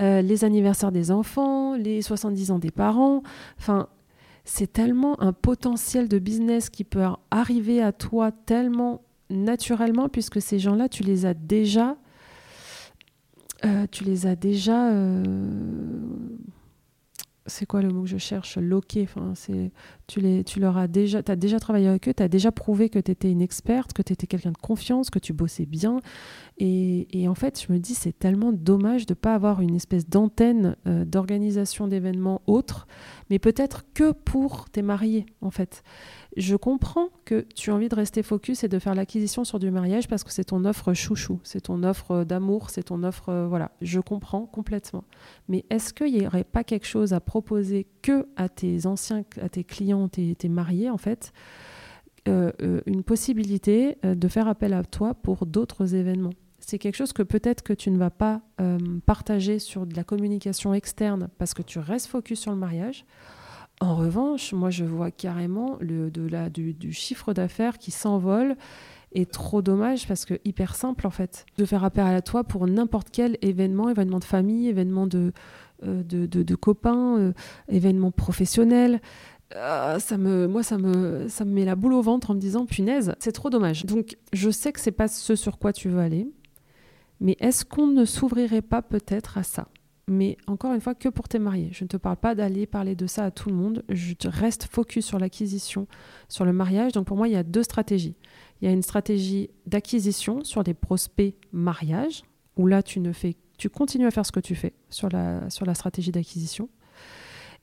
euh, 0.00 0.20
les 0.20 0.44
anniversaires 0.44 0.92
des 0.92 1.10
enfants, 1.10 1.76
les 1.76 2.02
70 2.02 2.50
ans 2.50 2.58
des 2.58 2.70
parents. 2.70 3.22
Enfin, 3.58 3.88
c'est 4.44 4.70
tellement 4.70 5.18
un 5.22 5.32
potentiel 5.32 6.08
de 6.08 6.18
business 6.18 6.68
qui 6.68 6.84
peut 6.84 7.04
arriver 7.30 7.80
à 7.80 7.92
toi 7.92 8.32
tellement 8.32 9.00
naturellement, 9.30 10.10
puisque 10.10 10.42
ces 10.42 10.58
gens-là, 10.58 10.90
tu 10.90 11.04
les 11.04 11.24
as 11.24 11.32
déjà. 11.32 11.96
Euh, 13.64 13.86
tu 13.90 14.02
les 14.02 14.26
as 14.26 14.34
déjà 14.34 14.90
c'est 17.46 17.66
quoi 17.66 17.82
le 17.82 17.88
mot 17.88 18.02
que 18.02 18.08
je 18.08 18.18
cherche? 18.18 18.56
Loqué. 18.58 19.02
Enfin, 19.02 19.34
tu, 20.12 20.20
les, 20.20 20.44
tu 20.44 20.60
leur 20.60 20.76
as 20.76 20.88
déjà, 20.88 21.22
as 21.26 21.36
déjà 21.36 21.58
travaillé 21.58 21.88
avec 21.88 22.06
eux, 22.06 22.12
tu 22.12 22.22
as 22.22 22.28
déjà 22.28 22.52
prouvé 22.52 22.90
que 22.90 22.98
tu 22.98 23.10
étais 23.10 23.30
une 23.30 23.40
experte, 23.40 23.94
que 23.94 24.02
tu 24.02 24.12
étais 24.12 24.26
quelqu'un 24.26 24.52
de 24.52 24.58
confiance, 24.58 25.08
que 25.08 25.18
tu 25.18 25.32
bossais 25.32 25.64
bien. 25.64 26.00
Et, 26.58 27.08
et, 27.18 27.28
en 27.28 27.34
fait, 27.34 27.64
je 27.66 27.72
me 27.72 27.78
dis, 27.78 27.94
c'est 27.94 28.18
tellement 28.18 28.52
dommage 28.52 29.06
de 29.06 29.12
ne 29.12 29.16
pas 29.16 29.34
avoir 29.34 29.62
une 29.62 29.74
espèce 29.74 30.06
d'antenne 30.06 30.76
euh, 30.86 31.06
d'organisation 31.06 31.88
d'événements 31.88 32.42
autres, 32.46 32.86
mais 33.30 33.38
peut-être 33.38 33.84
que 33.94 34.12
pour 34.12 34.68
tes 34.68 34.82
mariés, 34.82 35.24
en 35.40 35.50
fait. 35.50 35.82
Je 36.36 36.56
comprends 36.56 37.08
que 37.26 37.46
tu 37.54 37.70
as 37.70 37.74
envie 37.74 37.90
de 37.90 37.94
rester 37.94 38.22
focus 38.22 38.64
et 38.64 38.68
de 38.68 38.78
faire 38.78 38.94
l'acquisition 38.94 39.44
sur 39.44 39.58
du 39.58 39.70
mariage 39.70 40.08
parce 40.08 40.24
que 40.24 40.32
c'est 40.32 40.44
ton 40.44 40.64
offre 40.64 40.94
chouchou, 40.94 41.40
c'est 41.42 41.60
ton 41.60 41.82
offre 41.82 42.24
d'amour, 42.24 42.70
c'est 42.70 42.84
ton 42.84 43.02
offre. 43.02 43.28
Euh, 43.28 43.46
voilà, 43.46 43.70
je 43.82 44.00
comprends 44.00 44.46
complètement. 44.46 45.04
Mais 45.48 45.66
est-ce 45.68 45.92
qu'il 45.92 46.14
n'y 46.14 46.26
aurait 46.26 46.44
pas 46.44 46.64
quelque 46.64 46.86
chose 46.86 47.12
à 47.12 47.20
proposer 47.20 47.86
que 48.00 48.26
à 48.36 48.48
tes 48.48 48.86
anciens, 48.86 49.24
à 49.40 49.48
tes 49.50 49.62
clients, 49.62 50.01
tes, 50.08 50.34
tes 50.34 50.48
mariés, 50.48 50.90
en 50.90 50.98
fait 50.98 51.32
euh, 52.28 52.52
euh, 52.62 52.80
une 52.86 53.02
possibilité 53.02 53.96
de 54.04 54.28
faire 54.28 54.46
appel 54.46 54.74
à 54.74 54.84
toi 54.84 55.12
pour 55.12 55.44
d'autres 55.44 55.94
événements 55.94 56.34
c'est 56.64 56.78
quelque 56.78 56.94
chose 56.94 57.12
que 57.12 57.24
peut-être 57.24 57.62
que 57.62 57.72
tu 57.72 57.90
ne 57.90 57.98
vas 57.98 58.10
pas 58.10 58.40
partager 59.04 59.58
sur 59.58 59.84
de 59.84 59.96
la 59.96 60.04
communication 60.04 60.72
externe 60.72 61.28
parce 61.36 61.54
que 61.54 61.62
tu 61.62 61.80
restes 61.80 62.06
focus 62.06 62.38
sur 62.38 62.52
le 62.52 62.56
mariage. 62.56 63.04
En 63.82 63.96
revanche, 63.96 64.52
moi, 64.52 64.70
je 64.70 64.84
vois 64.84 65.10
carrément 65.10 65.76
le, 65.80 66.08
de 66.08 66.24
la, 66.28 66.48
du, 66.50 66.92
chiffre 66.92 67.32
d'affaires 67.32 67.78
qui 67.78 67.90
s'envole 67.90 68.54
et 69.10 69.26
trop 69.26 69.60
dommage 69.60 70.06
parce 70.06 70.24
que 70.24 70.34
hyper 70.44 70.76
simple 70.76 71.04
en 71.04 71.10
fait 71.10 71.46
de 71.58 71.64
faire 71.64 71.82
appel 71.82 72.06
à 72.06 72.22
toi 72.22 72.44
pour 72.44 72.68
n'importe 72.68 73.08
quel 73.10 73.36
événement, 73.42 73.88
événement 73.88 74.20
de 74.20 74.24
famille, 74.24 74.68
événement 74.68 75.08
de, 75.08 75.32
euh, 75.84 76.04
de, 76.04 76.54
copains, 76.54 77.18
euh, 77.18 77.32
événement 77.68 78.12
professionnel. 78.12 79.00
Euh, 79.54 79.98
ça 79.98 80.16
me, 80.16 80.46
moi, 80.46 80.62
ça 80.62 80.78
me, 80.78 81.28
ça 81.28 81.44
me 81.44 81.52
met 81.52 81.64
la 81.64 81.76
boule 81.76 81.92
au 81.92 82.02
ventre 82.02 82.30
en 82.30 82.34
me 82.34 82.40
disant 82.40 82.66
punaise, 82.66 83.14
c'est 83.18 83.32
trop 83.32 83.50
dommage. 83.50 83.84
Donc, 83.84 84.16
je 84.32 84.50
sais 84.50 84.72
que 84.72 84.80
c'est 84.80 84.92
pas 84.92 85.08
ce 85.08 85.36
sur 85.36 85.58
quoi 85.58 85.72
tu 85.72 85.88
veux 85.88 86.00
aller, 86.00 86.26
mais 87.20 87.36
est-ce 87.38 87.64
qu'on 87.64 87.86
ne 87.86 88.04
s'ouvrirait 88.04 88.62
pas 88.62 88.82
peut-être 88.82 89.38
à 89.38 89.42
ça? 89.42 89.68
Mais 90.08 90.36
encore 90.46 90.74
une 90.74 90.80
fois, 90.80 90.94
que 90.94 91.08
pour 91.08 91.28
tes 91.28 91.38
mariés. 91.38 91.70
Je 91.72 91.84
ne 91.84 91.88
te 91.88 91.96
parle 91.96 92.16
pas 92.16 92.34
d'aller 92.34 92.66
parler 92.66 92.96
de 92.96 93.06
ça 93.06 93.24
à 93.26 93.30
tout 93.30 93.48
le 93.48 93.54
monde. 93.54 93.84
Je 93.88 94.14
te 94.14 94.26
reste 94.26 94.64
focus 94.64 95.06
sur 95.06 95.18
l'acquisition, 95.18 95.86
sur 96.28 96.44
le 96.44 96.52
mariage. 96.52 96.92
Donc 96.92 97.06
pour 97.06 97.16
moi, 97.16 97.28
il 97.28 97.34
y 97.34 97.36
a 97.36 97.44
deux 97.44 97.62
stratégies. 97.62 98.16
Il 98.60 98.66
y 98.66 98.68
a 98.68 98.72
une 98.72 98.82
stratégie 98.82 99.50
d'acquisition 99.66 100.42
sur 100.44 100.64
des 100.64 100.74
prospects 100.74 101.36
mariage, 101.52 102.22
où 102.56 102.66
là, 102.66 102.82
tu 102.82 103.00
ne 103.00 103.12
fais, 103.12 103.36
tu 103.58 103.70
continues 103.70 104.06
à 104.06 104.10
faire 104.10 104.26
ce 104.26 104.32
que 104.32 104.40
tu 104.40 104.54
fais 104.54 104.74
sur 104.90 105.08
la, 105.08 105.48
sur 105.50 105.66
la 105.66 105.74
stratégie 105.74 106.10
d'acquisition. 106.10 106.68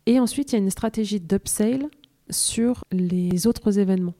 Et 0.06 0.20
ensuite, 0.20 0.52
il 0.52 0.56
y 0.56 0.60
a 0.60 0.62
une 0.62 0.70
stratégie 0.70 1.20
d'upsale 1.20 1.88
sur 2.30 2.86
les 2.92 3.48
autres 3.48 3.80
événements, 3.80 4.16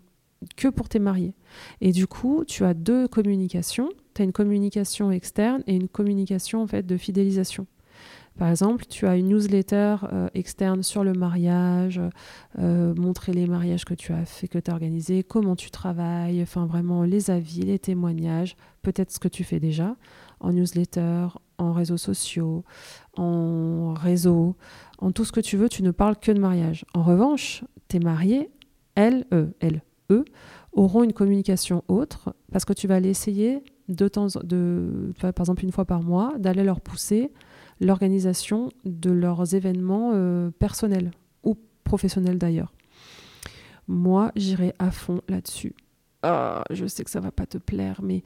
que 0.56 0.68
pour 0.68 0.90
tes 0.90 1.00
mariés. 1.00 1.34
Et 1.82 1.92
du 1.92 2.08
coup, 2.08 2.44
tu 2.46 2.64
as 2.64 2.74
deux 2.74 3.08
communications. 3.08 3.90
Tu 4.14 4.22
as 4.22 4.26
une 4.26 4.32
communication 4.32 5.12
externe 5.12 5.64
et 5.68 5.76
une 5.76 5.88
communication 5.88 6.62
en 6.62 6.68
fait 6.68 6.86
de 6.86 6.98
fidélisation. 6.98 7.68
Par 8.40 8.50
exemple, 8.50 8.86
tu 8.86 9.06
as 9.06 9.18
une 9.18 9.28
newsletter 9.28 9.98
euh, 10.14 10.30
externe 10.34 10.82
sur 10.82 11.04
le 11.04 11.12
mariage, 11.12 12.00
euh, 12.58 12.96
montrer 12.96 13.34
les 13.34 13.48
mariages 13.48 13.84
que 13.84 13.94
tu 13.94 14.14
as 14.14 14.24
fait, 14.24 14.48
que 14.48 14.58
tu 14.58 14.72
as 14.72 14.74
organisé, 14.74 15.24
comment 15.24 15.58
tu 15.58 15.70
travailles, 15.72 16.42
enfin 16.42 16.66
vraiment 16.66 17.04
les 17.04 17.32
avis, 17.32 17.64
les 17.64 17.80
témoignages, 17.80 18.56
peut-être 18.82 19.12
ce 19.12 19.20
que 19.20 19.28
tu 19.28 19.44
fais 19.44 19.60
déjà 19.60 19.98
en 20.40 20.54
newsletter, 20.54 21.28
en 21.60 21.74
réseaux 21.74 21.98
sociaux, 21.98 22.64
en 23.16 23.94
réseau, 23.94 24.56
en 24.98 25.12
tout 25.12 25.26
ce 25.26 25.32
que 25.32 25.40
tu 25.40 25.58
veux, 25.58 25.70
tu 25.70 25.84
ne 25.84 25.92
parles 25.92 26.18
que 26.18 26.32
de 26.32 26.40
mariage. 26.40 26.86
En 26.94 27.04
revanche, 27.04 27.64
tes 27.88 28.00
mariés, 28.00 28.50
elles, 28.96 29.26
eux, 29.32 29.54
elles, 29.60 29.84
eux, 30.10 30.26
auront 30.74 31.04
une 31.04 31.14
communication 31.14 31.84
autre 31.88 32.34
parce 32.52 32.66
que 32.66 32.74
tu 32.74 32.88
vas 32.88 32.96
aller 32.96 33.10
essayer 33.10 33.64
temps, 34.12 34.28
de, 34.44 35.14
par 35.20 35.32
exemple 35.40 35.64
une 35.64 35.72
fois 35.72 35.86
par 35.86 36.02
mois, 36.02 36.34
d'aller 36.38 36.64
leur 36.64 36.82
pousser 36.82 37.32
l'organisation 37.80 38.70
de 38.86 39.10
leurs 39.10 39.56
événements 39.56 40.12
euh, 40.14 40.52
personnels 40.52 41.12
ou 41.44 41.58
professionnels 41.84 42.38
d'ailleurs. 42.38 42.74
Moi, 43.88 44.32
j'irai 44.36 44.74
à 44.80 44.92
fond 44.92 45.22
là-dessus. 45.28 45.74
Ah, 46.22 46.64
je 46.70 46.86
sais 46.86 47.04
que 47.04 47.10
ça 47.10 47.22
va 47.22 47.32
pas 47.32 47.46
te 47.46 47.58
plaire, 47.58 48.02
mais 48.04 48.24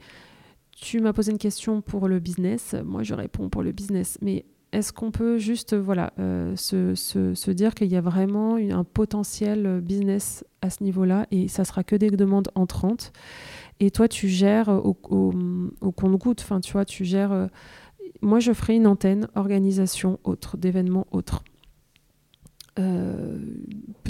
tu 0.84 1.00
m'as 1.00 1.12
posé 1.12 1.32
une 1.32 1.38
question 1.38 1.80
pour 1.80 2.08
le 2.08 2.18
business. 2.18 2.76
Moi, 2.84 3.02
je 3.02 3.14
réponds 3.14 3.48
pour 3.48 3.62
le 3.62 3.72
business. 3.72 4.18
Mais 4.20 4.44
est-ce 4.72 4.92
qu'on 4.92 5.10
peut 5.10 5.38
juste 5.38 5.74
voilà, 5.74 6.12
euh, 6.18 6.54
se, 6.56 6.94
se, 6.94 7.50
dire 7.50 7.74
qu'il 7.74 7.88
y 7.88 7.96
a 7.96 8.00
vraiment 8.00 8.56
un 8.56 8.84
potentiel 8.84 9.80
business 9.80 10.44
à 10.62 10.70
ce 10.70 10.82
niveau-là 10.82 11.26
et 11.30 11.48
ça 11.48 11.64
sera 11.64 11.84
que 11.84 11.96
des 11.96 12.10
demandes 12.10 12.48
entrantes? 12.54 13.12
Et 13.80 13.90
toi 13.90 14.08
tu 14.08 14.28
gères 14.28 14.68
au, 14.68 14.94
compte-goutte, 14.94 16.40
enfin 16.42 16.60
tu 16.60 16.72
vois, 16.72 16.84
tu 16.84 17.04
gères 17.04 17.32
euh, 17.32 17.46
moi, 18.24 18.40
je 18.40 18.52
ferai 18.52 18.76
une 18.76 18.86
antenne, 18.86 19.28
organisation 19.34 20.18
autre, 20.24 20.56
d'événements 20.56 21.06
autres. 21.12 21.44
Euh, 22.78 23.38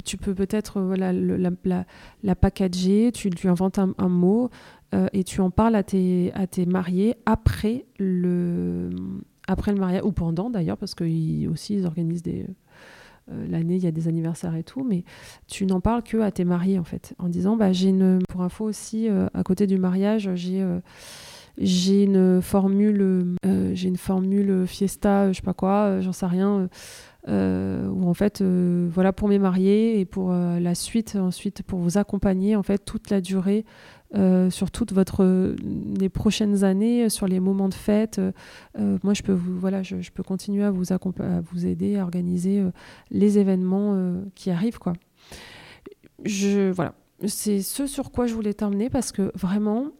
tu 0.05 0.17
peux 0.17 0.33
peut-être 0.33 0.81
voilà, 0.81 1.11
la, 1.13 2.35
packager, 2.35 3.11
tu 3.13 3.29
lui 3.29 3.47
inventes 3.47 3.77
un, 3.77 4.09
mot 4.09 4.49
euh, 4.93 5.07
et 5.13 5.23
tu 5.23 5.41
en 5.41 5.49
parles 5.49 5.75
à 5.75 5.83
tes, 5.83 6.31
à 6.33 6.47
tes 6.47 6.65
mariés 6.65 7.15
après 7.25 7.85
le, 7.99 8.89
après 9.47 9.73
le 9.73 9.79
mariage, 9.79 10.03
ou 10.05 10.11
pendant 10.11 10.49
d'ailleurs, 10.49 10.77
parce 10.77 10.95
qu'ils 10.95 11.47
aussi 11.49 11.75
ils 11.75 11.85
organisent 11.85 12.23
des. 12.23 12.45
Euh, 13.31 13.47
l'année, 13.49 13.77
il 13.77 13.83
y 13.83 13.87
a 13.87 13.91
des 13.91 14.07
anniversaires 14.07 14.55
et 14.55 14.63
tout, 14.63 14.83
mais 14.83 15.03
tu 15.47 15.65
n'en 15.65 15.79
parles 15.79 16.03
que 16.03 16.17
à 16.17 16.29
tes 16.31 16.45
mariés 16.45 16.77
en 16.77 16.83
fait, 16.83 17.15
en 17.17 17.27
disant 17.27 17.55
bah, 17.55 17.73
j'ai 17.73 17.89
une. 17.89 18.19
Pour 18.29 18.41
info 18.43 18.65
aussi, 18.65 19.07
à 19.07 19.43
côté 19.43 19.65
du 19.65 19.77
mariage, 19.77 20.29
j'ai 20.35 20.63
j'ai 21.57 22.03
une 22.03 22.41
formule, 22.41 23.35
euh, 23.45 23.71
j'ai 23.73 23.87
une 23.87 23.97
formule 23.97 24.65
Fiesta, 24.67 25.31
je 25.31 25.37
sais 25.37 25.41
pas 25.41 25.53
quoi, 25.53 25.85
euh, 25.85 26.01
j'en 26.01 26.11
sais 26.11 26.25
rien. 26.25 26.67
Euh, 27.27 27.89
en 27.89 28.13
fait, 28.13 28.41
voilà 28.41 29.13
pour 29.13 29.27
mes 29.27 29.39
mariés 29.39 29.99
et 29.99 30.05
pour 30.05 30.31
la 30.31 30.75
suite, 30.75 31.15
ensuite 31.15 31.63
pour 31.63 31.79
vous 31.79 31.97
accompagner 31.97 32.55
en 32.55 32.63
fait 32.63 32.79
toute 32.79 33.09
la 33.09 33.21
durée 33.21 33.65
sur 34.49 34.71
toutes 34.71 34.93
votre 34.93 35.55
les 35.99 36.07
prochaines 36.07 36.63
années, 36.63 37.09
sur 37.09 37.27
les 37.27 37.39
moments 37.39 37.67
de 37.67 37.73
fête. 37.73 38.21
moi, 38.77 39.13
je 39.13 39.23
peux 39.23 39.33
vous 39.33 39.59
voilà, 39.59 39.83
je, 39.83 40.09
peux 40.13 40.23
continuer 40.23 40.63
à 40.63 40.71
vous 40.71 40.93
à 40.93 40.99
vous 41.51 41.65
aider 41.65 41.97
à 41.97 42.03
organiser 42.03 42.63
les 43.11 43.39
événements 43.39 44.21
qui 44.35 44.51
arrivent 44.51 44.79
quoi. 44.79 44.93
Je 46.23 46.71
voilà, 46.71 46.93
c'est 47.25 47.61
ce 47.61 47.87
sur 47.87 48.11
quoi 48.11 48.27
je 48.27 48.33
voulais 48.33 48.53
terminer 48.53 48.89
parce 48.89 49.11
que 49.11 49.31
vraiment 49.35 49.91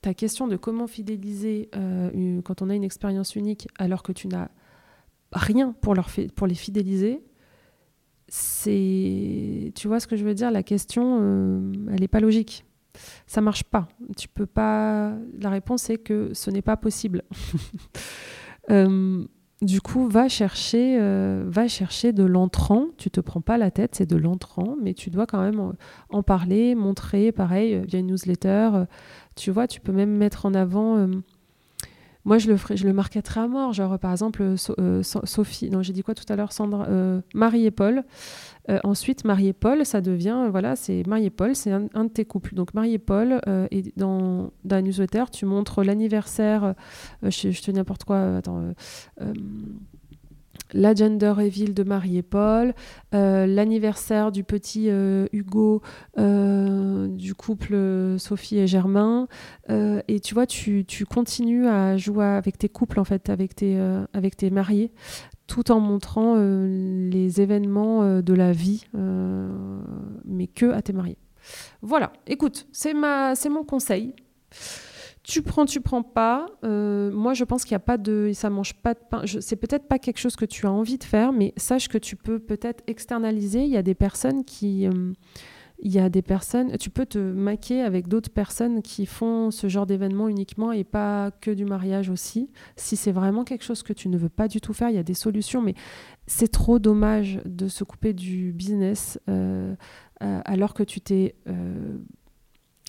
ta 0.00 0.14
question 0.14 0.46
de 0.48 0.56
comment 0.56 0.86
fidéliser 0.86 1.70
euh, 1.76 2.40
quand 2.42 2.62
on 2.62 2.70
a 2.70 2.74
une 2.74 2.84
expérience 2.84 3.36
unique 3.36 3.68
alors 3.78 4.02
que 4.02 4.12
tu 4.12 4.28
n'as 4.28 4.48
rien 5.34 5.74
pour, 5.80 5.94
les 6.46 6.54
fidéliser, 6.54 7.22
c'est. 8.28 9.72
Tu 9.74 9.88
vois 9.88 10.00
ce 10.00 10.06
que 10.06 10.16
je 10.16 10.24
veux 10.24 10.34
dire? 10.34 10.50
La 10.50 10.62
question, 10.62 11.18
euh, 11.20 11.72
elle 11.92 12.00
n'est 12.00 12.08
pas 12.08 12.20
logique. 12.20 12.64
Ça 13.26 13.40
marche 13.40 13.64
pas. 13.64 13.88
Tu 14.16 14.28
peux 14.28 14.46
pas. 14.46 15.12
La 15.40 15.50
réponse 15.50 15.90
est 15.90 15.98
que 15.98 16.30
ce 16.32 16.50
n'est 16.50 16.62
pas 16.62 16.76
possible. 16.76 17.22
euh, 18.70 19.24
du 19.62 19.80
coup, 19.80 20.08
va 20.08 20.28
chercher, 20.28 20.98
euh, 21.00 21.44
va 21.46 21.68
chercher 21.68 22.12
de 22.12 22.24
l'entrant. 22.24 22.86
Tu 22.96 23.10
te 23.10 23.20
prends 23.20 23.40
pas 23.40 23.58
la 23.58 23.70
tête, 23.70 23.96
c'est 23.96 24.08
de 24.08 24.16
l'entrant, 24.16 24.76
mais 24.80 24.94
tu 24.94 25.10
dois 25.10 25.26
quand 25.26 25.40
même 25.40 25.72
en, 26.10 26.22
parler, 26.22 26.74
montrer, 26.74 27.32
pareil, 27.32 27.82
via 27.86 27.98
une 27.98 28.08
newsletter. 28.08 28.84
Tu 29.34 29.50
vois, 29.50 29.66
tu 29.66 29.80
peux 29.80 29.92
même 29.92 30.16
mettre 30.16 30.46
en 30.46 30.54
avant. 30.54 31.08
Euh, 32.24 32.28
moi, 32.28 32.38
je 32.38 32.48
le 32.48 32.56
ferai, 32.56 32.76
je 32.76 32.86
le 32.86 32.94
à 33.36 33.48
mort. 33.48 33.72
Genre, 33.72 33.98
par 33.98 34.12
exemple, 34.12 34.54
Sophie, 34.56 35.70
non, 35.70 35.82
j'ai 35.82 35.92
dit 35.92 36.02
quoi 36.02 36.14
tout 36.14 36.30
à 36.32 36.36
l'heure, 36.36 36.52
Sandra, 36.52 36.88
Marie 37.34 37.66
et 37.66 37.70
Paul. 37.70 38.04
Euh, 38.70 38.78
ensuite, 38.82 39.24
Marie 39.24 39.48
et 39.48 39.52
Paul, 39.52 39.84
ça 39.84 40.00
devient, 40.00 40.48
voilà, 40.50 40.74
c'est 40.74 41.06
Marie 41.06 41.26
et 41.26 41.30
Paul, 41.30 41.54
c'est 41.54 41.70
un, 41.70 41.80
de 41.82 42.08
tes 42.08 42.24
couples. 42.24 42.54
Donc 42.54 42.72
Marie 42.72 42.94
et 42.94 42.98
Paul, 42.98 43.40
euh, 43.46 43.68
dans, 43.96 44.52
dans 44.64 44.76
la 44.76 44.82
newsletter, 44.82 45.24
tu 45.30 45.44
montres 45.44 45.84
l'anniversaire, 45.84 46.64
euh, 46.64 47.30
je, 47.30 47.50
je, 47.50 47.62
te 47.62 47.70
dis 47.70 47.76
n'importe 47.76 48.04
quoi, 48.04 48.36
attends, 48.36 48.72
la 50.74 50.94
gender 50.94 51.30
reveal 51.30 51.72
de 51.72 51.82
Marie 51.82 52.18
et 52.18 52.22
Paul, 52.22 52.74
l'anniversaire 53.12 54.30
du 54.32 54.44
petit 54.44 54.88
Hugo, 55.32 55.80
du 56.16 57.34
couple 57.34 58.16
Sophie 58.18 58.58
et 58.58 58.66
Germain. 58.66 59.28
et 59.70 60.20
tu 60.20 60.34
vois, 60.34 60.46
tu, 60.46 60.84
tu, 60.84 61.06
continues 61.06 61.66
à 61.66 61.96
jouer 61.96 62.26
avec 62.26 62.58
tes 62.58 62.68
couples, 62.68 63.00
en 63.00 63.04
fait, 63.04 63.30
avec 63.30 63.54
tes, 63.54 63.78
avec 64.12 64.36
tes 64.36 64.50
mariés 64.50 64.92
tout 65.46 65.70
en 65.70 65.80
montrant 65.80 66.34
euh, 66.36 67.10
les 67.10 67.40
événements 67.40 68.02
euh, 68.02 68.22
de 68.22 68.34
la 68.34 68.52
vie, 68.52 68.84
euh, 68.94 69.48
mais 70.24 70.46
que 70.46 70.72
à 70.72 70.82
tes 70.82 70.92
mariés. 70.92 71.18
Voilà, 71.82 72.12
écoute, 72.26 72.66
c'est 72.72 72.94
mon 72.94 73.64
conseil. 73.64 74.14
Tu 75.24 75.42
prends, 75.42 75.64
tu 75.64 75.80
prends 75.80 76.02
pas. 76.02 76.46
moi, 76.62 77.34
je 77.34 77.44
pense 77.44 77.64
qu'il 77.64 77.72
n'y 77.72 77.76
a 77.76 77.80
pas 77.80 77.98
de, 77.98 78.30
ça 78.34 78.50
mange 78.50 78.74
pas 78.74 78.94
de 78.94 79.00
pain. 79.10 79.22
C'est 79.40 79.56
peut-être 79.56 79.88
pas 79.88 79.98
quelque 79.98 80.18
chose 80.18 80.36
que 80.36 80.44
tu 80.44 80.66
as 80.66 80.70
envie 80.70 80.98
de 80.98 81.04
faire, 81.04 81.32
mais 81.32 81.52
sache 81.56 81.88
que 81.88 81.98
tu 81.98 82.14
peux 82.14 82.38
peut-être 82.38 82.84
externaliser. 82.86 83.64
Il 83.64 83.70
y 83.70 83.78
a 83.78 83.82
des 83.82 83.94
personnes 83.94 84.44
qui 84.44 84.86
il 85.80 85.92
y 85.92 85.98
a 85.98 86.08
des 86.08 86.22
personnes, 86.22 86.76
tu 86.78 86.88
peux 86.88 87.04
te 87.04 87.18
maquer 87.18 87.82
avec 87.82 88.08
d'autres 88.08 88.30
personnes 88.30 88.80
qui 88.80 89.06
font 89.06 89.50
ce 89.50 89.68
genre 89.68 89.86
d'événement 89.86 90.28
uniquement 90.28 90.72
et 90.72 90.84
pas 90.84 91.30
que 91.30 91.50
du 91.50 91.64
mariage 91.64 92.10
aussi. 92.10 92.50
Si 92.76 92.96
c'est 92.96 93.12
vraiment 93.12 93.44
quelque 93.44 93.64
chose 93.64 93.82
que 93.82 93.92
tu 93.92 94.08
ne 94.08 94.16
veux 94.16 94.28
pas 94.28 94.48
du 94.48 94.60
tout 94.60 94.72
faire, 94.72 94.88
il 94.88 94.96
y 94.96 94.98
a 94.98 95.02
des 95.02 95.14
solutions, 95.14 95.60
mais 95.60 95.74
c'est 96.26 96.50
trop 96.50 96.78
dommage 96.78 97.40
de 97.44 97.68
se 97.68 97.84
couper 97.84 98.12
du 98.12 98.52
business 98.52 99.20
euh, 99.28 99.74
euh, 100.22 100.40
alors 100.44 100.74
que 100.74 100.82
tu 100.82 101.00
t'es... 101.00 101.34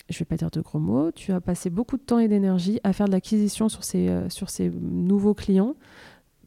Euh, 0.10 0.14
je 0.14 0.20
vais 0.20 0.26
pas 0.26 0.38
dire 0.38 0.52
de 0.52 0.62
gros 0.62 0.80
mots, 0.80 1.12
tu 1.12 1.32
as 1.32 1.42
passé 1.42 1.70
beaucoup 1.70 1.98
de 1.98 2.04
temps 2.04 2.20
et 2.20 2.28
d'énergie 2.28 2.80
à 2.84 2.94
faire 2.94 3.08
de 3.08 3.12
l'acquisition 3.12 3.70
sur 3.70 3.84
ces, 3.84 4.10
sur 4.30 4.50
ces 4.50 4.70
nouveaux 4.70 5.34
clients 5.34 5.76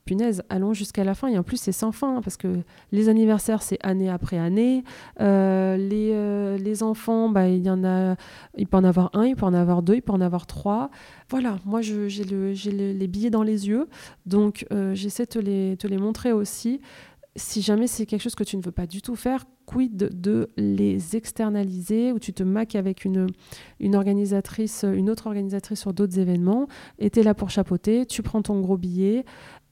punaise, 0.08 0.42
allons 0.48 0.72
jusqu'à 0.72 1.04
la 1.04 1.14
fin. 1.14 1.28
Et 1.28 1.38
en 1.38 1.42
plus, 1.42 1.58
c'est 1.58 1.72
sans 1.72 1.92
fin, 1.92 2.16
hein, 2.16 2.20
parce 2.22 2.38
que 2.38 2.48
les 2.92 3.10
anniversaires, 3.10 3.60
c'est 3.62 3.78
année 3.82 4.08
après 4.08 4.38
année. 4.38 4.82
Euh, 5.20 5.76
les, 5.76 6.12
euh, 6.14 6.56
les, 6.56 6.82
enfants, 6.82 7.28
bah, 7.28 7.48
il 7.48 7.62
y 7.62 7.68
en 7.68 7.84
a, 7.84 8.16
il 8.56 8.66
peut 8.66 8.78
en 8.78 8.84
avoir 8.84 9.10
un, 9.12 9.26
il 9.26 9.36
peut 9.36 9.44
en 9.44 9.52
avoir 9.52 9.82
deux, 9.82 9.96
il 9.96 10.02
peut 10.02 10.12
en 10.12 10.22
avoir 10.22 10.46
trois. 10.46 10.90
Voilà, 11.28 11.58
moi, 11.66 11.82
j'ai 11.82 12.24
le, 12.24 12.52
les 12.72 13.06
billets 13.06 13.28
dans 13.28 13.42
les 13.42 13.68
yeux, 13.68 13.86
donc 14.24 14.66
euh, 14.72 14.94
j'essaie 14.94 15.26
de 15.26 15.40
les, 15.40 15.76
te 15.76 15.86
les 15.86 15.98
montrer 15.98 16.32
aussi. 16.32 16.80
Si 17.38 17.62
jamais 17.62 17.87
c'est 17.87 18.04
quelque 18.04 18.23
chose 18.23 18.35
que 18.35 18.45
tu 18.45 18.57
ne 18.57 18.62
veux 18.62 18.73
pas 18.73 18.87
du 18.87 19.00
tout 19.00 19.14
faire, 19.14 19.45
quid 19.64 19.97
de 19.97 20.50
les 20.57 21.14
externaliser 21.14 22.12
ou 22.12 22.18
tu 22.18 22.33
te 22.33 22.42
maques 22.42 22.75
avec 22.75 23.04
une, 23.04 23.28
organisatrice, 23.95 24.85
une 24.85 25.09
autre 25.09 25.28
organisatrice 25.28 25.80
sur 25.80 25.92
d'autres 25.92 26.18
événements 26.18 26.66
et 26.99 27.11
tu 27.11 27.21
es 27.21 27.23
là 27.23 27.35
pour 27.35 27.50
chapeauter, 27.50 28.07
tu 28.07 28.23
prends 28.23 28.42
ton 28.42 28.61
gros 28.61 28.76
billet, 28.76 29.25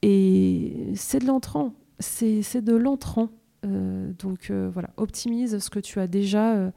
et 0.02 0.92
c'est 0.94 1.18
de 1.18 1.26
l'entrant, 1.26 1.74
c'est 1.98 2.60
de 2.62 2.74
l'entrant. 2.74 3.30
Euh, 3.64 4.12
donc 4.18 4.50
euh, 4.50 4.70
voilà, 4.72 4.90
optimise 4.96 5.58
ce 5.58 5.70
que 5.70 5.80
tu 5.80 5.98
as 5.98 6.06
déjà 6.06 6.70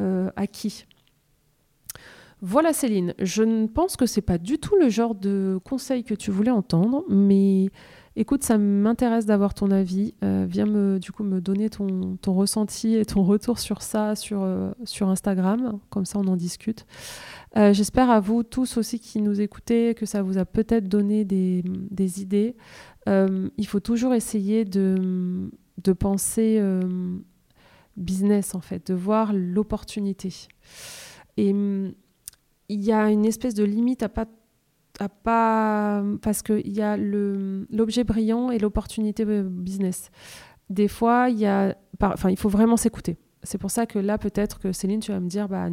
euh, 0.00 0.30
acquis. 0.36 0.84
Voilà 2.42 2.74
Céline, 2.74 3.14
je 3.18 3.42
ne 3.42 3.66
pense 3.66 3.96
que 3.96 4.04
c'est 4.04 4.20
pas 4.20 4.36
du 4.36 4.58
tout 4.58 4.76
le 4.76 4.90
genre 4.90 5.14
de 5.14 5.58
conseil 5.64 6.04
que 6.04 6.12
tu 6.12 6.30
voulais 6.30 6.50
entendre, 6.50 7.02
mais 7.08 7.70
écoute, 8.16 8.42
ça 8.44 8.58
m'intéresse 8.58 9.26
d'avoir 9.26 9.54
ton 9.54 9.70
avis. 9.70 10.14
viens 10.22 10.66
me, 10.66 10.98
du 10.98 11.12
coup 11.12 11.24
me 11.24 11.40
donner 11.40 11.70
ton, 11.70 12.16
ton, 12.16 12.32
ressenti 12.34 12.94
et 12.94 13.04
ton 13.04 13.22
retour 13.22 13.58
sur 13.58 13.82
ça 13.82 14.14
sur, 14.14 14.46
sur 14.84 15.08
Instagram, 15.08 15.78
comme 15.90 16.04
ça 16.04 16.18
on 16.18 16.26
en 16.26 16.36
discute. 16.36 16.86
Euh, 17.56 17.72
j'espère 17.72 18.10
à 18.10 18.18
vous 18.18 18.42
tous 18.42 18.76
aussi 18.76 18.98
qui 18.98 19.20
nous 19.20 19.40
écoutez 19.40 19.94
que 19.94 20.06
ça 20.06 20.22
vous 20.22 20.38
a 20.38 20.44
peut-être 20.44 20.88
donné 20.88 21.24
des, 21.24 21.62
des 21.64 22.20
idées. 22.20 22.56
Euh, 23.08 23.48
il 23.56 23.66
faut 23.66 23.80
toujours 23.80 24.12
essayer 24.12 24.64
de, 24.64 25.50
de 25.82 25.92
penser 25.92 26.58
euh, 26.58 27.16
business 27.96 28.54
en 28.54 28.60
fait, 28.60 28.88
de 28.88 28.94
voir 28.94 29.32
l'opportunité. 29.32 30.34
Et 31.36 31.50
il 31.50 32.82
y 32.82 32.92
a 32.92 33.10
une 33.10 33.24
espèce 33.24 33.54
de 33.54 33.64
limite 33.64 34.02
à 34.02 34.08
pas 34.08 34.26
pas 35.22 36.02
parce 36.22 36.42
qu'il 36.42 36.72
y 36.72 36.82
a 36.82 36.96
l'objet 36.96 38.04
brillant 38.04 38.50
et 38.50 38.58
l'opportunité 38.58 39.24
business. 39.24 40.10
Des 40.70 40.88
fois, 40.88 41.28
il 41.30 41.38
y 41.38 41.46
a, 41.46 41.76
enfin, 42.00 42.30
il 42.30 42.38
faut 42.38 42.48
vraiment 42.48 42.76
s'écouter. 42.76 43.18
C'est 43.42 43.58
pour 43.58 43.70
ça 43.70 43.86
que 43.86 43.98
là, 43.98 44.18
peut-être 44.18 44.58
que 44.58 44.72
Céline, 44.72 45.00
tu 45.00 45.12
vas 45.12 45.20
me 45.20 45.28
dire, 45.28 45.48
bah, 45.48 45.68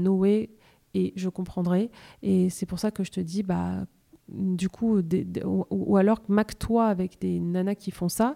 et 0.94 1.14
je 1.16 1.30
comprendrai. 1.30 1.90
Et 2.22 2.50
c'est 2.50 2.66
pour 2.66 2.80
ça 2.80 2.92
que 2.92 3.04
je 3.04 3.12
te 3.12 3.20
dis, 3.20 3.44
bah, 3.44 3.86
du 4.32 4.70
coup, 4.70 5.02
ou, 5.46 5.98
alors 5.98 6.22
maque-toi 6.28 6.86
avec 6.86 7.20
des 7.20 7.40
nanas 7.40 7.76
qui 7.76 7.92
font 7.92 8.10
ça 8.10 8.36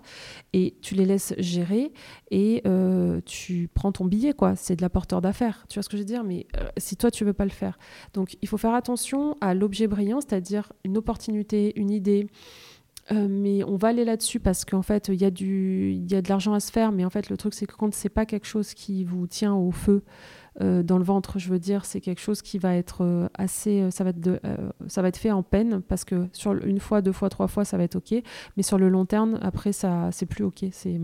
et 0.53 0.75
tu 0.81 0.95
les 0.95 1.05
laisses 1.05 1.33
gérer 1.37 1.93
et 2.31 2.61
euh, 2.65 3.21
tu 3.25 3.69
prends 3.73 3.91
ton 3.91 4.05
billet, 4.05 4.33
quoi. 4.33 4.55
C'est 4.55 4.75
de 4.75 4.81
la 4.81 4.89
porteur 4.89 5.21
d'affaires. 5.21 5.65
Tu 5.69 5.75
vois 5.75 5.83
ce 5.83 5.89
que 5.89 5.97
je 5.97 6.01
veux 6.01 6.07
dire? 6.07 6.23
Mais 6.23 6.47
euh, 6.57 6.67
si 6.77 6.97
toi, 6.97 7.11
tu 7.11 7.25
veux 7.25 7.33
pas 7.33 7.45
le 7.45 7.51
faire. 7.51 7.77
Donc, 8.13 8.37
il 8.41 8.47
faut 8.47 8.57
faire 8.57 8.73
attention 8.73 9.35
à 9.41 9.53
l'objet 9.53 9.87
brillant, 9.87 10.21
c'est-à-dire 10.21 10.71
une 10.83 10.97
opportunité, 10.97 11.73
une 11.79 11.91
idée. 11.91 12.27
Euh, 13.11 13.27
mais 13.29 13.63
on 13.63 13.75
va 13.75 13.89
aller 13.89 14.03
là-dessus 14.03 14.39
parce 14.39 14.65
qu'en 14.65 14.81
fait, 14.81 15.09
il 15.09 15.21
y, 15.21 15.25
a 15.25 15.27
y 15.27 16.15
a 16.15 16.21
de 16.21 16.29
l'argent 16.29 16.53
à 16.53 16.59
se 16.59 16.71
faire, 16.71 16.91
mais 16.91 17.05
en 17.05 17.09
fait, 17.11 17.29
le 17.29 17.37
truc, 17.37 17.53
c'est 17.53 17.67
que 17.67 17.75
quand 17.75 17.93
c'est 17.93 18.09
pas 18.09 18.25
quelque 18.25 18.47
chose 18.47 18.73
qui 18.73 19.03
vous 19.03 19.27
tient 19.27 19.53
au 19.53 19.71
feu, 19.71 20.03
euh, 20.61 20.83
dans 20.83 20.97
le 20.97 21.03
ventre, 21.03 21.37
je 21.37 21.49
veux 21.49 21.59
dire, 21.59 21.85
c'est 21.85 21.99
quelque 21.99 22.21
chose 22.21 22.41
qui 22.41 22.57
va 22.57 22.75
être 22.75 23.03
euh, 23.03 23.27
assez, 23.33 23.81
euh, 23.81 23.91
ça 23.91 24.03
va 24.03 24.11
être, 24.11 24.39
ça 24.87 25.01
va 25.01 25.09
être 25.09 25.17
fait 25.17 25.31
en 25.31 25.43
peine 25.43 25.81
parce 25.81 26.05
que 26.05 26.27
sur 26.31 26.53
une 26.65 26.79
fois, 26.79 27.01
deux 27.01 27.11
fois, 27.11 27.29
trois 27.29 27.47
fois, 27.47 27.65
ça 27.65 27.77
va 27.77 27.83
être 27.83 27.95
ok, 27.95 28.15
mais 28.55 28.63
sur 28.63 28.77
le 28.77 28.89
long 28.89 29.05
terme, 29.05 29.37
après, 29.41 29.73
ça, 29.73 30.09
c'est 30.11 30.25
plus 30.25 30.43
ok, 30.43 30.65
c'est, 30.71 30.99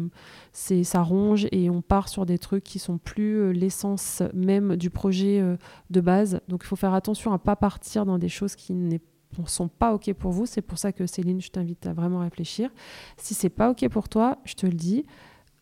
c'est, 0.53 0.83
ça 0.83 1.01
ronge 1.01 1.47
et 1.51 1.69
on 1.69 1.81
part 1.81 2.07
sur 2.07 2.25
des 2.25 2.37
trucs 2.37 2.63
qui 2.63 2.79
sont 2.79 2.97
plus 2.97 3.51
l'essence 3.53 4.23
même 4.33 4.75
du 4.77 4.89
projet 4.89 5.43
de 5.89 6.01
base. 6.01 6.39
Donc, 6.47 6.61
il 6.63 6.67
faut 6.67 6.75
faire 6.75 6.93
attention 6.93 7.33
à 7.33 7.39
pas 7.39 7.55
partir 7.55 8.05
dans 8.05 8.17
des 8.17 8.29
choses 8.29 8.55
qui 8.55 8.73
ne 8.73 8.97
sont 9.45 9.67
pas 9.67 9.93
ok 9.93 10.13
pour 10.13 10.31
vous. 10.31 10.45
C'est 10.45 10.61
pour 10.61 10.77
ça 10.77 10.91
que 10.91 11.05
Céline, 11.05 11.41
je 11.41 11.49
t'invite 11.49 11.85
à 11.85 11.93
vraiment 11.93 12.19
réfléchir. 12.19 12.69
Si 13.17 13.33
c'est 13.33 13.49
pas 13.49 13.69
ok 13.69 13.87
pour 13.89 14.09
toi, 14.09 14.37
je 14.45 14.53
te 14.53 14.65
le 14.65 14.73
dis, 14.73 15.05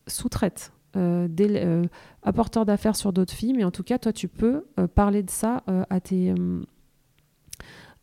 sous-traite 0.06 0.72
apporteur 2.22 2.66
d'affaires 2.66 2.96
sur 2.96 3.12
d'autres 3.12 3.32
filles, 3.32 3.54
mais 3.54 3.64
en 3.64 3.70
tout 3.70 3.82
cas, 3.82 3.98
toi, 3.98 4.12
tu 4.12 4.28
peux 4.28 4.66
euh, 4.78 4.86
parler 4.86 5.22
de 5.22 5.30
ça 5.30 5.62
à, 5.88 6.00
tes, 6.00 6.34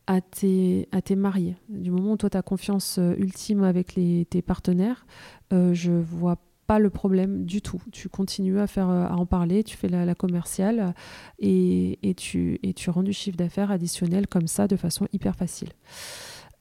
à, 0.08 1.15
mariés. 1.15 1.56
Du 1.69 1.91
moment 1.91 2.13
où 2.13 2.17
toi, 2.17 2.30
tu 2.30 2.38
as 2.38 2.41
confiance 2.41 3.00
ultime 3.17 3.63
avec 3.63 3.93
tes 3.93 4.41
partenaires, 4.41 5.06
je 5.52 5.91
vois 5.91 6.38
pas 6.65 6.80
le 6.80 6.89
problème 6.89 7.45
du 7.45 7.62
tout. 7.62 7.82
Tu 7.91 8.10
continues 8.10 8.60
à, 8.60 8.67
faire, 8.67 8.89
à 8.89 9.15
en 9.15 9.26
parler, 9.26 9.63
tu 9.63 9.78
fais 9.78 9.88
la, 9.88 10.15
commerciale 10.15 10.93
et, 11.39 12.00
et, 12.04 12.13
tu, 12.13 12.60
et 12.63 12.73
tu 12.73 12.89
rends 12.89 13.04
du 13.04 13.13
chiffre 13.13 13.38
d'affaires 13.38 13.71
additionnel 13.71 14.28
comme 14.28 14.47
ça 14.47 14.67
de 14.67 14.76
façon 14.76 15.08
hyper 15.13 15.36
facile. 15.36 15.69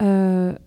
voilà. 0.00 0.58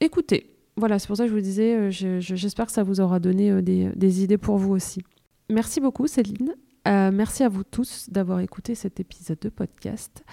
Écoutez, 0.00 0.51
voilà, 0.76 0.98
c'est 0.98 1.06
pour 1.06 1.16
ça 1.16 1.24
que 1.24 1.30
je 1.30 1.34
vous 1.34 1.40
disais, 1.40 1.74
euh, 1.74 1.90
j'espère 1.90 2.66
que 2.66 2.72
ça 2.72 2.82
vous 2.82 3.00
aura 3.00 3.20
donné 3.20 3.50
euh, 3.50 3.62
des, 3.62 4.22
idées 4.22 4.38
pour 4.38 4.56
vous 4.56 4.72
aussi. 4.72 5.02
Merci 5.50 5.80
beaucoup, 5.80 6.06
Céline. 6.06 6.54
Euh, 6.88 7.10
merci 7.12 7.44
à 7.44 7.48
vous 7.48 7.62
tous 7.62 8.08
d'avoir 8.10 8.40
écouté 8.40 8.74
cet 8.74 8.98
épisode 8.98 9.38
de 9.38 9.50
podcast. 9.50 10.24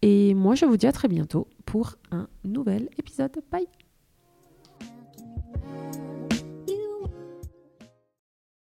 Et 0.00 0.34
moi, 0.34 0.54
je 0.54 0.64
vous 0.64 0.76
dis 0.76 0.86
à 0.86 0.92
très 0.92 1.08
bientôt 1.08 1.48
pour 1.66 1.96
un 2.12 2.28
nouvel 2.44 2.88
épisode. 2.96 3.36
Bye! 3.50 3.66